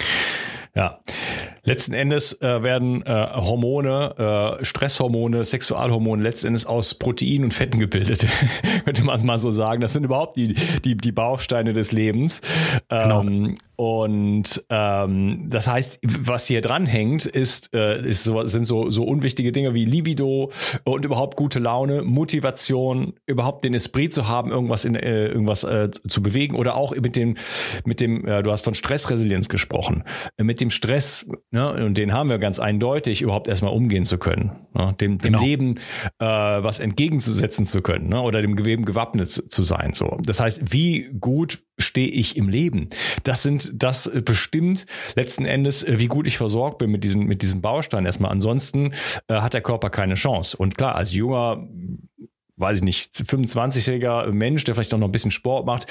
Ja, 0.75 0.99
Letzten 1.63 1.93
Endes 1.93 2.41
äh, 2.41 2.63
werden 2.63 3.03
äh, 3.05 3.27
Hormone, 3.35 4.57
äh, 4.59 4.65
Stresshormone, 4.65 5.43
Sexualhormone 5.45 6.21
letzten 6.21 6.47
Endes 6.47 6.65
aus 6.65 6.95
Proteinen 6.95 7.45
und 7.45 7.53
Fetten 7.53 7.79
gebildet, 7.79 8.27
könnte 8.85 9.03
man 9.03 9.25
mal 9.25 9.37
so 9.37 9.51
sagen. 9.51 9.81
Das 9.81 9.93
sind 9.93 10.03
überhaupt 10.03 10.37
die, 10.37 10.53
die, 10.83 10.95
die 10.95 11.11
Bausteine 11.11 11.73
des 11.73 11.91
Lebens. 11.91 12.41
Genau. 12.89 13.21
Ähm, 13.21 13.57
und 13.75 14.65
ähm, 14.69 15.45
das 15.49 15.67
heißt, 15.67 15.99
was 16.03 16.47
hier 16.47 16.61
dranhängt, 16.61 17.25
ist, 17.25 17.73
äh, 17.73 18.05
ist 18.05 18.23
so, 18.23 18.45
sind 18.45 18.65
so, 18.65 18.89
so 18.89 19.05
unwichtige 19.05 19.51
Dinge 19.51 19.73
wie 19.73 19.85
Libido 19.85 20.51
und 20.83 21.05
überhaupt 21.05 21.37
gute 21.37 21.59
Laune, 21.59 22.03
Motivation, 22.03 23.13
überhaupt 23.25 23.63
den 23.63 23.73
Esprit 23.73 24.13
zu 24.13 24.27
haben, 24.27 24.51
irgendwas 24.51 24.85
in 24.85 24.95
äh, 24.95 25.27
irgendwas 25.27 25.63
äh, 25.63 25.89
zu 25.91 26.21
bewegen 26.21 26.55
oder 26.55 26.75
auch 26.75 26.95
mit 26.95 27.15
dem, 27.15 27.35
mit 27.85 28.01
dem, 28.01 28.25
äh, 28.27 28.43
du 28.43 28.51
hast 28.51 28.65
von 28.65 28.73
Stressresilienz 28.73 29.49
gesprochen, 29.49 30.03
äh, 30.37 30.43
mit 30.43 30.61
dem 30.61 30.71
Stress 30.71 31.27
Ne? 31.51 31.83
Und 31.83 31.97
den 31.97 32.13
haben 32.13 32.29
wir 32.29 32.37
ganz 32.37 32.59
eindeutig, 32.59 33.23
überhaupt 33.23 33.47
erstmal 33.47 33.73
umgehen 33.73 34.05
zu 34.05 34.19
können. 34.19 34.51
Ne? 34.75 34.95
Dem, 35.01 35.17
dem 35.17 35.33
genau. 35.33 35.43
Leben 35.43 35.75
äh, 36.19 36.25
was 36.25 36.79
entgegenzusetzen 36.79 37.65
zu 37.65 37.81
können 37.81 38.09
ne? 38.09 38.21
oder 38.21 38.41
dem 38.41 38.55
Geweben 38.55 38.85
gewappnet 38.85 39.29
zu, 39.29 39.47
zu 39.47 39.63
sein. 39.63 39.93
So. 39.93 40.17
Das 40.23 40.39
heißt, 40.39 40.71
wie 40.71 41.09
gut 41.19 41.63
stehe 41.79 42.09
ich 42.09 42.37
im 42.37 42.49
Leben? 42.49 42.87
Das 43.23 43.41
sind, 43.41 43.71
das 43.81 44.11
bestimmt 44.23 44.85
letzten 45.15 45.45
Endes, 45.45 45.83
äh, 45.83 45.97
wie 45.97 46.07
gut 46.07 46.27
ich 46.27 46.37
versorgt 46.37 46.77
bin 46.77 46.91
mit 46.91 47.03
diesen, 47.03 47.25
mit 47.25 47.41
diesen 47.41 47.61
Bausteinen 47.61 48.05
erstmal. 48.05 48.31
Ansonsten 48.31 48.93
äh, 49.27 49.35
hat 49.35 49.55
der 49.55 49.61
Körper 49.61 49.89
keine 49.89 50.13
Chance. 50.13 50.55
Und 50.55 50.77
klar, 50.77 50.95
als 50.95 51.13
junger 51.13 51.67
weiß 52.59 52.77
ich 52.77 52.83
nicht, 52.83 53.13
25-jähriger 53.15 54.31
Mensch, 54.31 54.65
der 54.65 54.75
vielleicht 54.75 54.93
auch 54.93 54.97
noch 54.97 55.07
ein 55.07 55.13
bisschen 55.13 55.31
Sport 55.31 55.65
macht, 55.65 55.87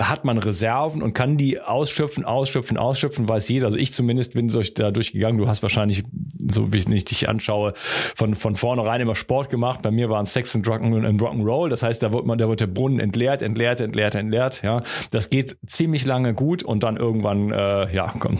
hat 0.00 0.24
man 0.24 0.36
Reserven 0.36 1.02
und 1.02 1.14
kann 1.14 1.38
die 1.38 1.60
ausschöpfen, 1.60 2.24
ausschöpfen, 2.24 2.76
ausschöpfen, 2.76 3.28
weiß 3.28 3.48
jeder. 3.48 3.66
Also 3.66 3.78
ich 3.78 3.94
zumindest 3.94 4.34
bin 4.34 4.48
durch, 4.48 4.74
da 4.74 4.90
durchgegangen. 4.90 5.38
Du 5.38 5.48
hast 5.48 5.62
wahrscheinlich, 5.62 6.04
so 6.50 6.72
wie 6.72 6.78
ich 6.78 7.04
dich 7.04 7.28
anschaue, 7.28 7.72
von, 7.74 8.34
von 8.34 8.56
vornherein 8.56 9.00
immer 9.00 9.14
Sport 9.14 9.48
gemacht. 9.48 9.80
Bei 9.82 9.90
mir 9.90 10.10
waren 10.10 10.26
Sex 10.26 10.54
und 10.54 10.66
Rock'n'Roll. 10.66 11.70
Das 11.70 11.82
heißt, 11.82 12.02
da 12.02 12.12
wird 12.12 12.26
man, 12.26 12.36
da 12.36 12.48
wird 12.48 12.60
der 12.60 12.66
Brunnen 12.66 13.00
entleert, 13.00 13.40
entleert, 13.40 13.80
entleert, 13.80 14.14
entleert. 14.14 14.62
Ja, 14.62 14.82
das 15.12 15.30
geht 15.30 15.56
ziemlich 15.66 16.04
lange 16.04 16.34
gut 16.34 16.62
und 16.62 16.82
dann 16.82 16.98
irgendwann, 16.98 17.50
äh, 17.50 17.94
ja, 17.94 18.14
komm, 18.18 18.36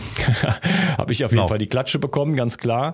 habe 0.97 1.11
ich 1.11 1.25
auf 1.25 1.31
jeden 1.31 1.39
genau. 1.39 1.47
Fall 1.47 1.57
die 1.57 1.67
Klatsche 1.67 1.97
bekommen, 1.97 2.35
ganz 2.35 2.59
klar 2.59 2.93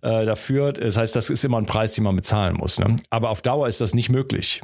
äh, 0.00 0.24
dafür. 0.24 0.72
Das 0.72 0.96
heißt, 0.96 1.14
das 1.14 1.28
ist 1.28 1.44
immer 1.44 1.58
ein 1.58 1.66
Preis, 1.66 1.92
den 1.92 2.04
man 2.04 2.16
bezahlen 2.16 2.56
muss. 2.56 2.78
Ne? 2.78 2.96
Aber 3.10 3.28
auf 3.28 3.42
Dauer 3.42 3.68
ist 3.68 3.82
das 3.82 3.94
nicht 3.94 4.08
möglich. 4.08 4.62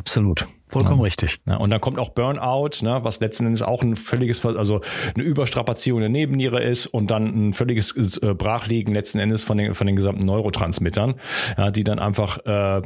Absolut. 0.00 0.48
Vollkommen 0.68 1.00
ja. 1.00 1.04
richtig. 1.04 1.40
Ja, 1.46 1.56
und 1.56 1.68
dann 1.68 1.80
kommt 1.80 1.98
auch 1.98 2.10
Burnout, 2.10 2.82
ne, 2.82 3.00
was 3.02 3.20
letzten 3.20 3.44
Endes 3.44 3.60
auch 3.60 3.82
ein 3.82 3.96
völliges, 3.96 4.44
also 4.46 4.80
eine 5.14 5.24
Überstrapazierung 5.24 6.00
der 6.00 6.08
Nebenniere 6.08 6.62
ist 6.62 6.86
und 6.86 7.10
dann 7.10 7.48
ein 7.48 7.52
völliges 7.52 7.94
äh, 8.22 8.34
Brachliegen 8.34 8.94
letzten 8.94 9.18
Endes 9.18 9.44
von 9.44 9.58
den, 9.58 9.74
von 9.74 9.86
den 9.86 9.96
gesamten 9.96 10.26
Neurotransmittern, 10.26 11.16
ja, 11.58 11.70
die 11.70 11.84
dann 11.84 11.98
einfach 11.98 12.38
äh, 12.46 12.82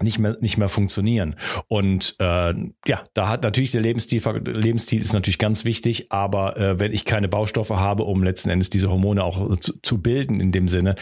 nicht 0.00 0.18
mehr 0.18 0.36
nicht 0.40 0.58
mehr 0.58 0.68
funktionieren. 0.68 1.36
Und 1.68 2.16
äh, 2.18 2.54
ja 2.86 3.04
da 3.14 3.28
hat 3.28 3.42
natürlich 3.44 3.70
der 3.70 3.80
Lebensstil 3.80 4.22
Lebensstil 4.44 5.00
ist 5.00 5.12
natürlich 5.12 5.38
ganz 5.38 5.64
wichtig 5.64 6.12
aber 6.12 6.56
äh, 6.56 6.80
wenn 6.80 6.92
ich 6.92 7.04
keine 7.04 7.28
Baustoffe 7.28 7.70
habe 7.70 8.04
um 8.04 8.22
letzten 8.22 8.50
Endes 8.50 8.70
diese 8.70 8.90
Hormone 8.90 9.22
auch 9.24 9.56
zu, 9.58 9.80
zu 9.80 9.98
bilden 9.98 10.40
in 10.40 10.52
dem 10.52 10.68
Sinne 10.68 10.94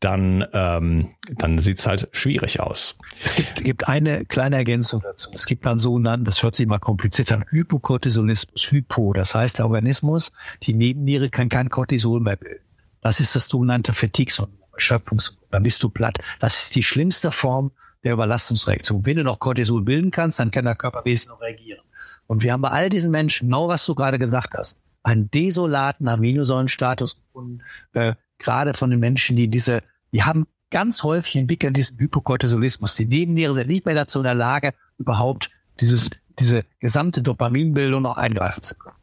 dann 0.00 0.46
ähm, 0.52 1.10
dann 1.36 1.58
sieht's 1.58 1.86
halt 1.86 2.08
schwierig 2.12 2.60
aus. 2.60 2.98
Es 3.22 3.34
gibt 3.34 3.64
gibt 3.64 3.88
eine 3.88 4.24
kleine 4.24 4.56
Ergänzung 4.56 5.02
dazu. 5.02 5.30
Es 5.34 5.46
gibt 5.46 5.66
dann 5.66 5.78
sogenannten 5.78 6.24
das 6.24 6.42
hört 6.42 6.54
sich 6.54 6.66
mal 6.66 6.78
kompliziert 6.78 7.32
an 7.32 7.44
Hypokortisolismus 7.48 8.70
Hypo. 8.70 9.12
Das 9.12 9.34
heißt 9.34 9.58
der 9.58 9.66
Organismus 9.66 10.32
die 10.62 10.74
Nebenniere 10.74 11.30
kann 11.30 11.48
kein 11.48 11.68
Cortisol 11.68 12.20
mehr 12.20 12.36
bilden. 12.36 12.64
Das 13.02 13.20
ist 13.20 13.34
das 13.34 13.46
sogenannte 13.46 13.92
Fatigue 13.92 14.46
Erschöpfungs 14.74 15.40
dann 15.50 15.62
bist 15.62 15.82
du 15.82 15.90
platt. 15.90 16.18
Das 16.38 16.62
ist 16.62 16.74
die 16.74 16.82
schlimmste 16.82 17.30
Form 17.30 17.72
der 18.04 18.12
Überlastungsreaktion. 18.14 19.04
Wenn 19.04 19.16
du 19.16 19.24
noch 19.24 19.38
Cortisol 19.38 19.82
bilden 19.82 20.10
kannst, 20.10 20.38
dann 20.38 20.50
kann 20.50 20.64
der 20.64 20.74
Körper 20.74 21.04
wesentlich 21.04 21.30
noch 21.30 21.40
reagieren. 21.40 21.80
Und 22.26 22.42
wir 22.42 22.52
haben 22.52 22.62
bei 22.62 22.70
all 22.70 22.88
diesen 22.88 23.10
Menschen, 23.10 23.48
genau 23.48 23.68
was 23.68 23.84
du 23.84 23.94
gerade 23.94 24.18
gesagt 24.18 24.54
hast, 24.54 24.84
einen 25.02 25.30
desolaten 25.30 26.08
Aminosäurenstatus 26.08 27.20
gefunden, 27.20 27.62
äh, 27.92 28.14
gerade 28.38 28.74
von 28.74 28.90
den 28.90 29.00
Menschen, 29.00 29.36
die 29.36 29.48
diese, 29.48 29.82
die 30.12 30.22
haben 30.22 30.46
ganz 30.70 31.02
häufig 31.02 31.36
entwickelt 31.36 31.76
diesen 31.76 31.98
Hypokortisolismus. 31.98 32.94
Die 32.94 33.06
Nebenniere 33.06 33.54
sind 33.54 33.68
nicht 33.68 33.84
mehr 33.84 33.94
dazu 33.94 34.20
in 34.20 34.24
der 34.24 34.34
Lage, 34.34 34.74
überhaupt 34.98 35.50
dieses, 35.80 36.10
diese 36.38 36.64
gesamte 36.78 37.22
Dopaminbildung 37.22 38.02
noch 38.02 38.16
eingreifen 38.16 38.62
zu 38.62 38.76
können. 38.76 38.96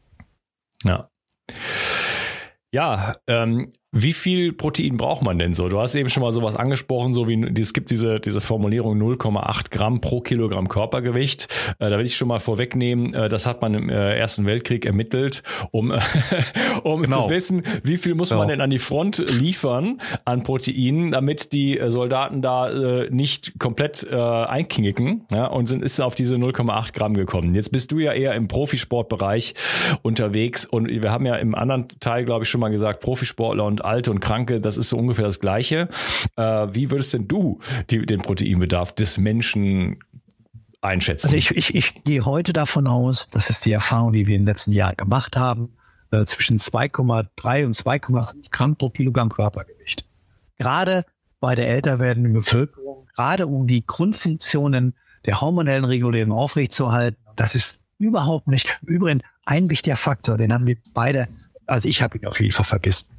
Ja. 0.84 1.10
Ja, 2.70 3.16
ähm, 3.26 3.72
wie 3.90 4.12
viel 4.12 4.52
Protein 4.52 4.98
braucht 4.98 5.22
man 5.22 5.38
denn 5.38 5.54
so? 5.54 5.68
Du 5.68 5.80
hast 5.80 5.94
eben 5.94 6.10
schon 6.10 6.22
mal 6.22 6.30
sowas 6.30 6.56
angesprochen, 6.56 7.14
so 7.14 7.26
wie 7.26 7.42
es 7.58 7.72
gibt 7.72 7.90
diese, 7.90 8.20
diese 8.20 8.42
Formulierung 8.42 9.00
0,8 9.00 9.70
Gramm 9.70 10.02
pro 10.02 10.20
Kilogramm 10.20 10.68
Körpergewicht. 10.68 11.48
Äh, 11.78 11.88
da 11.88 11.98
will 11.98 12.04
ich 12.04 12.14
schon 12.14 12.28
mal 12.28 12.38
vorwegnehmen, 12.38 13.14
äh, 13.14 13.30
das 13.30 13.46
hat 13.46 13.62
man 13.62 13.72
im 13.72 13.88
äh, 13.88 14.18
Ersten 14.18 14.44
Weltkrieg 14.44 14.84
ermittelt, 14.84 15.42
um, 15.70 15.94
um 16.82 17.02
genau. 17.02 17.24
zu 17.24 17.30
wissen, 17.30 17.62
wie 17.82 17.96
viel 17.96 18.14
muss 18.14 18.28
genau. 18.28 18.42
man 18.42 18.48
denn 18.48 18.60
an 18.60 18.68
die 18.68 18.78
Front 18.78 19.24
liefern 19.40 20.02
an 20.26 20.42
Proteinen, 20.42 21.12
damit 21.12 21.52
die 21.54 21.80
Soldaten 21.88 22.42
da 22.42 22.70
nicht 23.10 23.58
komplett 23.58 24.10
einknicken 24.10 25.26
ja, 25.30 25.46
und 25.46 25.66
sind 25.66 25.82
ist 25.82 26.00
auf 26.00 26.14
diese 26.14 26.36
0,8 26.36 26.92
Gramm 26.92 27.14
gekommen. 27.14 27.54
Jetzt 27.54 27.70
bist 27.70 27.92
du 27.92 27.98
ja 27.98 28.12
eher 28.12 28.34
im 28.34 28.48
Profisportbereich 28.48 29.54
unterwegs 30.02 30.66
und 30.66 30.88
wir 30.88 31.10
haben 31.10 31.24
ja 31.24 31.36
im 31.36 31.54
anderen 31.54 31.88
Teil, 32.00 32.24
glaube 32.24 32.44
ich, 32.44 32.50
schon 32.50 32.60
mal 32.60 32.70
gesagt, 32.70 33.00
Profisportler 33.00 33.64
und 33.64 33.77
und 33.78 33.84
Alte 33.84 34.10
und 34.10 34.20
Kranke, 34.20 34.60
das 34.60 34.76
ist 34.76 34.88
so 34.88 34.96
ungefähr 34.96 35.24
das 35.24 35.40
Gleiche. 35.40 35.88
Äh, 36.36 36.68
wie 36.72 36.90
würdest 36.90 37.14
denn 37.14 37.28
du 37.28 37.60
die, 37.90 38.04
den 38.04 38.20
Proteinbedarf 38.20 38.92
des 38.94 39.18
Menschen 39.18 39.98
einschätzen? 40.80 41.26
Also 41.26 41.36
ich, 41.36 41.50
ich, 41.52 41.74
ich 41.74 42.04
gehe 42.04 42.24
heute 42.24 42.52
davon 42.52 42.86
aus, 42.86 43.30
das 43.30 43.50
ist 43.50 43.64
die 43.66 43.72
Erfahrung, 43.72 44.12
die 44.12 44.26
wir 44.26 44.36
den 44.36 44.46
letzten 44.46 44.72
Jahren 44.72 44.96
gemacht 44.96 45.36
haben, 45.36 45.70
äh, 46.10 46.24
zwischen 46.24 46.58
2,3 46.58 47.66
und 47.66 47.74
2,5 47.74 48.50
Gramm 48.50 48.76
pro 48.76 48.90
Kilogramm 48.90 49.28
Körpergewicht. 49.28 50.04
Gerade 50.56 51.04
bei 51.40 51.54
der 51.54 51.68
älter 51.68 51.98
werdenden 51.98 52.32
Bevölkerung, 52.32 53.06
gerade 53.14 53.46
um 53.46 53.66
die 53.68 53.86
Grundfunktionen 53.86 54.94
der 55.24 55.40
hormonellen 55.40 55.84
Regulierung 55.84 56.32
aufrechtzuerhalten. 56.32 57.18
Das 57.36 57.54
ist 57.54 57.82
überhaupt 57.98 58.48
nicht. 58.48 58.78
Übrigens 58.84 59.22
ein 59.44 59.70
wichtiger 59.70 59.96
Faktor, 59.96 60.36
den 60.36 60.52
haben 60.52 60.66
wir 60.66 60.76
beide, 60.94 61.28
also 61.66 61.88
ich 61.88 62.02
habe 62.02 62.18
ihn 62.18 62.26
auf 62.26 62.40
jeden 62.40 62.52
Fall 62.52 62.64
vergessen. 62.64 63.17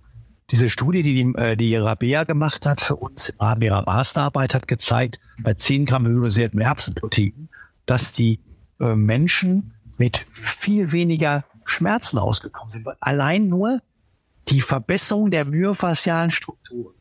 Diese 0.51 0.69
Studie, 0.69 1.03
die 1.03 1.13
die, 1.13 1.39
äh, 1.39 1.55
die 1.55 1.75
Rabea 1.75 2.23
gemacht 2.23 2.65
hat 2.65 2.81
für 2.81 2.95
uns 2.95 3.29
im 3.29 3.37
Rahmen 3.39 3.61
ihrer 3.61 3.83
Masterarbeit, 3.83 4.53
hat 4.53 4.67
gezeigt, 4.67 5.19
bei 5.41 5.53
10 5.53 5.85
Gramm 5.85 6.07
hydrolysiertem 6.07 6.59
Erbsenprotein, 6.59 7.49
dass 7.85 8.11
die 8.11 8.39
äh, 8.79 8.95
Menschen 8.95 9.73
mit 9.97 10.25
viel 10.33 10.91
weniger 10.91 11.45
Schmerzen 11.65 12.17
ausgekommen 12.17 12.69
sind. 12.69 12.87
Allein 12.99 13.47
nur 13.47 13.81
die 14.47 14.61
Verbesserung 14.61 15.29
der 15.29 15.45
myofaszialen 15.45 16.31
Strukturen 16.31 16.95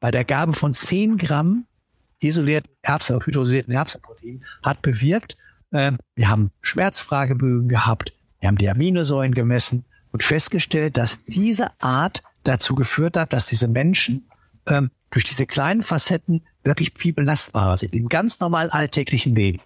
bei 0.00 0.10
der 0.10 0.24
Gabe 0.24 0.52
von 0.52 0.72
10 0.72 1.18
Gramm 1.18 1.66
isolierten 2.20 2.72
Erbsen, 2.82 3.20
hydrolysierten 3.20 3.74
Erbsenprotein 3.74 4.44
hat 4.62 4.80
bewirkt, 4.82 5.36
äh, 5.70 5.92
wir 6.14 6.28
haben 6.28 6.50
Schmerzfragebögen 6.62 7.68
gehabt, 7.68 8.12
wir 8.40 8.48
haben 8.48 8.58
die 8.58 8.70
Aminosäuren 8.70 9.34
gemessen 9.34 9.84
und 10.12 10.22
festgestellt, 10.22 10.96
dass 10.96 11.24
diese 11.24 11.70
Art 11.80 12.22
dazu 12.46 12.74
geführt 12.74 13.16
hat, 13.16 13.32
dass 13.32 13.46
diese 13.46 13.68
Menschen 13.68 14.28
ähm, 14.66 14.90
durch 15.10 15.24
diese 15.24 15.46
kleinen 15.46 15.82
Facetten 15.82 16.44
wirklich 16.64 16.92
viel 16.96 17.12
belastbarer 17.12 17.76
sind 17.76 17.94
im 17.94 18.08
ganz 18.08 18.40
normalen 18.40 18.70
alltäglichen 18.70 19.34
Leben. 19.34 19.60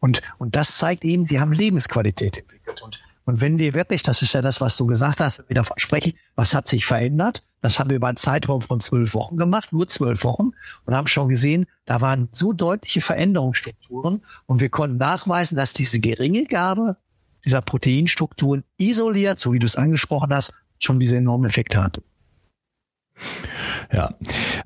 Und, 0.00 0.20
und 0.38 0.56
das 0.56 0.78
zeigt 0.78 1.04
eben, 1.04 1.24
sie 1.24 1.40
haben 1.40 1.52
Lebensqualität 1.52 2.38
entwickelt. 2.38 2.82
Und, 2.82 3.02
und 3.24 3.40
wenn 3.40 3.58
wir 3.58 3.72
wirklich, 3.74 4.02
das 4.02 4.20
ist 4.20 4.34
ja 4.34 4.42
das, 4.42 4.60
was 4.60 4.76
du 4.76 4.86
gesagt 4.86 5.20
hast, 5.20 5.38
wenn 5.38 5.48
wir 5.48 5.54
davon 5.54 5.78
sprechen, 5.78 6.14
was 6.34 6.54
hat 6.54 6.66
sich 6.66 6.84
verändert? 6.84 7.44
Das 7.60 7.78
haben 7.78 7.90
wir 7.90 7.96
über 7.96 8.08
einen 8.08 8.16
Zeitraum 8.16 8.60
von 8.62 8.80
zwölf 8.80 9.14
Wochen 9.14 9.36
gemacht, 9.36 9.72
nur 9.72 9.86
zwölf 9.86 10.24
Wochen, 10.24 10.50
und 10.84 10.94
haben 10.94 11.06
schon 11.06 11.28
gesehen, 11.28 11.66
da 11.84 12.00
waren 12.00 12.28
so 12.32 12.52
deutliche 12.52 13.00
Veränderungsstrukturen 13.00 14.24
und 14.46 14.60
wir 14.60 14.68
konnten 14.68 14.96
nachweisen, 14.96 15.56
dass 15.56 15.72
diese 15.72 16.00
geringe 16.00 16.46
Gabe 16.46 16.96
dieser 17.44 17.62
Proteinstrukturen 17.62 18.64
isoliert, 18.78 19.38
so 19.38 19.52
wie 19.52 19.60
du 19.60 19.66
es 19.66 19.76
angesprochen 19.76 20.34
hast, 20.34 20.52
schon 20.80 20.98
diese 20.98 21.16
enormen 21.16 21.48
Effekte 21.48 21.82
hat. 21.82 22.02
Ja, 23.92 24.14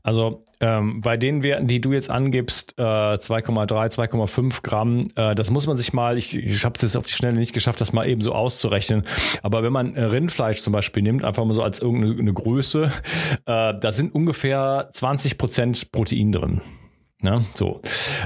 also 0.02 0.44
ähm, 0.60 1.00
bei 1.00 1.16
den 1.16 1.42
Werten, 1.42 1.66
die 1.66 1.80
du 1.80 1.92
jetzt 1.92 2.10
angibst, 2.10 2.74
äh, 2.78 2.82
2,3, 2.82 3.92
2,5 3.92 4.62
Gramm, 4.62 5.04
äh, 5.16 5.34
das 5.34 5.50
muss 5.50 5.66
man 5.66 5.76
sich 5.76 5.92
mal, 5.92 6.16
ich, 6.16 6.36
ich 6.36 6.64
habe 6.64 6.74
es 6.76 6.82
jetzt 6.82 6.96
auf 6.96 7.06
die 7.06 7.12
Schnelle 7.12 7.38
nicht 7.38 7.52
geschafft, 7.52 7.80
das 7.80 7.92
mal 7.92 8.08
eben 8.08 8.20
so 8.20 8.32
auszurechnen, 8.32 9.04
aber 9.42 9.62
wenn 9.62 9.72
man 9.72 9.94
äh, 9.96 10.02
Rindfleisch 10.02 10.60
zum 10.60 10.72
Beispiel 10.72 11.02
nimmt, 11.02 11.24
einfach 11.24 11.44
mal 11.44 11.54
so 11.54 11.62
als 11.62 11.80
irgendeine 11.80 12.32
Größe, 12.32 12.90
äh, 13.46 13.74
da 13.74 13.92
sind 13.92 14.14
ungefähr 14.14 14.88
20 14.92 15.38
Prozent 15.38 15.92
Protein 15.92 16.32
drin. 16.32 16.60
Ja, 17.22 17.42
so. 17.54 17.80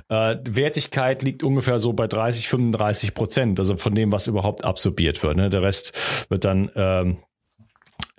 Äh, 0.08 0.36
Wertigkeit 0.48 1.22
liegt 1.22 1.42
ungefähr 1.42 1.78
so 1.78 1.92
bei 1.92 2.08
30, 2.08 2.48
35 2.48 3.14
Prozent, 3.14 3.58
also 3.58 3.76
von 3.76 3.94
dem, 3.94 4.10
was 4.10 4.26
überhaupt 4.26 4.64
absorbiert 4.64 5.22
wird. 5.22 5.36
Ne? 5.36 5.48
Der 5.48 5.62
Rest 5.62 6.26
wird 6.28 6.44
dann 6.44 6.70
ähm, 6.74 7.18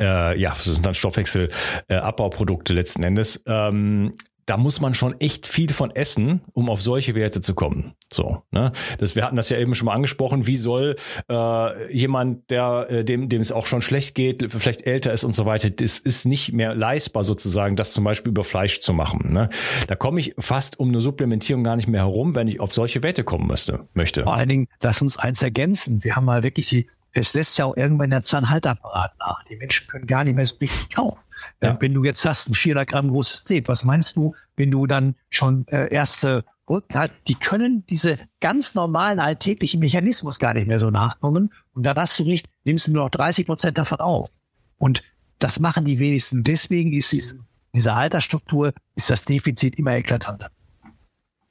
äh, 0.02 0.38
ja, 0.38 0.50
das 0.50 0.66
sind 0.66 0.86
dann 0.86 0.94
Stoffwechselabbauprodukte 0.94 2.74
äh, 2.74 2.76
letzten 2.76 3.04
Endes. 3.04 3.44
Ähm, 3.46 4.14
da 4.46 4.58
muss 4.58 4.82
man 4.82 4.94
schon 4.94 5.20
echt 5.22 5.48
viel 5.48 5.70
von 5.70 5.92
essen, 5.92 6.42
um 6.54 6.70
auf 6.70 6.82
solche 6.82 7.16
Werte 7.16 7.42
zu 7.42 7.54
kommen. 7.54 7.94
So, 8.12 8.44
ne? 8.52 8.72
Das, 8.98 9.16
wir 9.16 9.24
hatten 9.24 9.36
das 9.36 9.50
ja 9.50 9.58
eben 9.58 9.76
schon 9.76 9.86
mal 9.86 9.94
angesprochen. 9.94 10.48
Wie 10.48 10.58
soll 10.58 10.98
äh, 11.30 11.96
jemand, 11.96 12.50
der 12.50 12.88
äh, 12.90 13.06
dem, 13.06 13.30
dem 13.30 13.40
es 13.40 13.52
auch 13.52 13.66
schon 13.66 13.82
schlecht 13.82 14.16
geht, 14.16 14.52
vielleicht 14.52 14.86
älter 14.86 15.14
ist 15.14 15.24
und 15.24 15.34
so 15.34 15.46
weiter, 15.46 15.70
das 15.70 16.00
ist 16.00 16.26
nicht 16.26 16.52
mehr 16.52 16.76
leistbar 16.76 17.24
sozusagen, 17.24 17.76
das 17.76 17.94
zum 17.94 18.04
Beispiel 18.04 18.32
über 18.32 18.44
Fleisch 18.44 18.82
zu 18.82 18.94
machen. 18.94 19.28
Ne? 19.32 19.50
Da 19.88 19.96
komme 19.96 20.20
ich 20.20 20.34
fast 20.38 20.80
um 20.80 20.90
eine 20.90 21.02
Supplementierung 21.02 21.64
gar 21.64 21.76
nicht 21.76 21.88
mehr 21.88 22.02
herum, 22.02 22.36
wenn 22.36 22.48
ich 22.48 22.60
auf 22.60 22.74
solche 22.74 23.04
Werte 23.04 23.24
kommen 23.24 23.48
müsste, 23.48 23.88
möchte. 23.94 24.24
Vor 24.24 24.34
allen 24.34 24.50
Dingen, 24.50 24.68
lass 24.82 25.02
uns 25.02 25.18
eins 25.18 25.42
ergänzen. 25.42 26.04
Wir 26.04 26.16
haben 26.16 26.26
mal 26.26 26.44
wirklich 26.44 26.68
die 26.68 26.88
es 27.14 27.34
lässt 27.34 27.58
ja 27.58 27.66
auch 27.66 27.76
irgendwann 27.76 28.10
der 28.10 28.24
Zahnhaltapparat 28.24 29.18
nach. 29.20 29.44
Die 29.46 29.56
Menschen 29.56 29.88
können 29.88 30.08
gar 30.08 30.24
nicht 30.24 30.36
mehr 30.36 30.46
so 30.46 30.56
richtig 30.56 30.90
kauen. 30.96 31.18
Ja. 31.62 31.78
Wenn 31.80 31.94
du 31.94 32.04
jetzt 32.04 32.24
hast 32.26 32.50
ein 32.50 32.54
400 32.54 32.88
Gramm 32.88 33.10
großes 33.10 33.40
Steak, 33.40 33.68
was 33.68 33.84
meinst 33.84 34.16
du, 34.16 34.36
wenn 34.56 34.72
du 34.72 34.88
dann 34.88 35.16
schon 35.30 35.68
äh, 35.68 35.92
erste 35.92 36.46
Rücken 36.70 36.94
hast, 36.94 37.12
die 37.28 37.36
können 37.36 37.86
diese 37.88 38.18
ganz 38.40 38.76
normalen 38.76 39.20
alltäglichen 39.20 39.80
Mechanismus 39.80 40.40
gar 40.40 40.54
nicht 40.54 40.68
mehr 40.68 40.80
so 40.80 40.90
nachkommen. 40.90 41.52
Und 41.74 41.84
dann 41.84 41.98
hast 41.98 42.20
du 42.20 42.24
nicht, 42.24 42.48
nimmst 42.64 42.88
du 42.88 42.92
nur 42.92 43.04
noch 43.04 43.10
30 43.10 43.46
Prozent 43.46 43.78
davon 43.78 44.00
auf. 44.00 44.30
Und 44.78 45.04
das 45.40 45.60
machen 45.60 45.86
die 45.86 46.00
wenigsten. 46.00 46.44
Deswegen 46.44 46.94
ist 46.94 47.12
diese, 47.12 47.40
diese 47.74 47.94
Altersstruktur, 47.94 48.74
ist 48.96 49.10
das 49.10 49.26
Defizit 49.26 49.76
immer 49.76 49.96
eklatanter. 49.96 50.50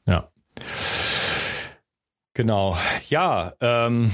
Ja. 0.07 0.29
Genau. 2.35 2.79
Ja, 3.09 3.53
ähm, 3.61 4.11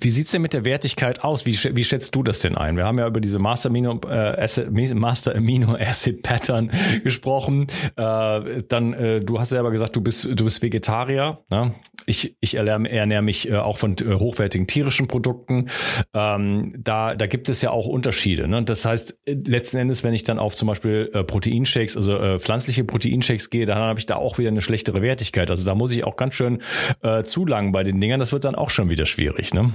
wie 0.00 0.10
sieht's 0.10 0.30
denn 0.30 0.42
mit 0.42 0.52
der 0.52 0.64
Wertigkeit 0.64 1.24
aus? 1.24 1.46
Wie, 1.46 1.52
wie 1.52 1.84
schätzt 1.84 2.14
du 2.14 2.22
das 2.22 2.40
denn 2.40 2.56
ein? 2.56 2.76
Wir 2.76 2.84
haben 2.84 2.98
ja 2.98 3.06
über 3.06 3.20
diese 3.20 3.38
Master 3.38 3.68
Amino, 3.68 4.00
äh, 4.06 4.42
Acid, 4.42 4.70
Master 4.94 5.34
Amino 5.34 5.74
Acid 5.78 6.22
Pattern 6.22 6.70
gesprochen. 7.02 7.66
Äh, 7.96 8.62
dann, 8.68 8.92
äh, 8.92 9.20
du 9.20 9.38
hast 9.38 9.50
selber 9.50 9.70
gesagt, 9.70 9.96
du 9.96 10.00
bist, 10.00 10.24
du 10.24 10.44
bist 10.44 10.62
Vegetarier. 10.62 11.42
Ne? 11.50 11.74
Ich, 12.08 12.36
ich 12.40 12.54
ernähre 12.54 13.22
mich 13.22 13.48
äh, 13.48 13.56
auch 13.56 13.78
von 13.78 13.96
äh, 13.98 14.14
hochwertigen 14.14 14.66
tierischen 14.66 15.08
Produkten. 15.08 15.66
Ähm, 16.14 16.74
da, 16.78 17.14
da 17.14 17.26
gibt 17.26 17.48
es 17.48 17.62
ja 17.62 17.70
auch 17.70 17.86
Unterschiede. 17.86 18.48
Ne? 18.48 18.64
Das 18.64 18.84
heißt, 18.84 19.18
letzten 19.26 19.76
Endes, 19.76 20.02
wenn 20.04 20.14
ich 20.14 20.22
dann 20.22 20.38
auf 20.38 20.56
zum 20.56 20.68
Beispiel 20.68 21.10
äh, 21.12 21.24
Proteinshakes, 21.24 21.96
also 21.96 22.16
äh, 22.16 22.38
pflanzliche 22.38 22.84
Proteinshakes 22.84 23.50
gehe, 23.50 23.66
dann 23.66 23.78
habe 23.78 23.98
ich 23.98 24.06
da 24.06 24.16
auch 24.16 24.38
wieder 24.38 24.48
eine 24.48 24.62
schlechtere 24.62 25.02
Wertigkeit. 25.02 25.50
Also 25.50 25.66
da 25.66 25.74
muss 25.74 25.92
ich 25.92 26.04
auch 26.04 26.16
ganz 26.16 26.34
schön 26.34 26.62
äh, 27.02 27.24
zulangen 27.24 27.72
bei 27.72 27.84
den 27.84 28.00
Dingern. 28.00 28.20
Das 28.20 28.32
wird 28.32 28.44
dann 28.44 28.54
auch 28.54 28.70
schon 28.70 28.88
wieder 28.88 29.06
schwierig. 29.06 29.52
Ne? 29.52 29.72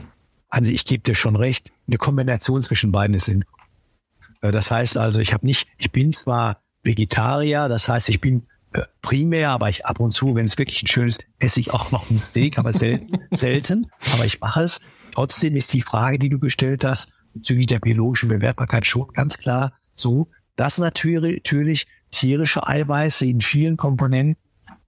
Also 0.49 0.69
ich 0.69 0.85
gebe 0.85 1.03
dir 1.03 1.15
schon 1.15 1.35
recht, 1.35 1.71
eine 1.87 1.97
Kombination 1.97 2.61
zwischen 2.61 2.91
beiden 2.91 3.15
ist. 3.15 3.27
Äh, 3.27 3.41
das 4.51 4.71
heißt 4.71 4.97
also, 4.97 5.19
ich 5.19 5.33
habe 5.33 5.45
nicht, 5.45 5.67
ich 5.77 5.91
bin 5.91 6.13
zwar 6.13 6.61
Vegetarier, 6.83 7.69
das 7.69 7.87
heißt, 7.87 8.09
ich 8.09 8.19
bin 8.19 8.39
äh, 8.39 8.52
primär, 9.01 9.49
aber 9.49 9.69
ich 9.69 9.85
ab 9.85 9.99
und 9.99 10.11
zu, 10.11 10.35
wenn 10.35 10.45
es 10.45 10.57
wirklich 10.57 10.83
ein 10.83 10.87
schönes, 10.87 11.19
esse 11.39 11.59
ich 11.59 11.73
auch 11.73 11.91
noch 11.91 12.09
ein 12.09 12.17
Steak, 12.17 12.57
aber 12.57 12.73
selten, 12.73 13.17
selten, 13.31 13.91
aber 14.13 14.25
ich 14.25 14.39
mache 14.39 14.61
es. 14.63 14.79
Trotzdem 15.13 15.55
ist 15.55 15.73
die 15.73 15.81
Frage, 15.81 16.19
die 16.19 16.29
du 16.29 16.39
gestellt 16.39 16.83
hast, 16.83 17.13
bezüglich 17.33 17.67
der 17.67 17.79
biologischen 17.79 18.29
Bewertbarkeit 18.29 18.85
schon 18.85 19.07
ganz 19.13 19.37
klar 19.37 19.73
so, 19.93 20.27
dass 20.55 20.77
natürlich 20.77 21.87
tierische 22.11 22.67
Eiweiße 22.67 23.25
in 23.25 23.41
vielen 23.41 23.77
Komponenten 23.77 24.37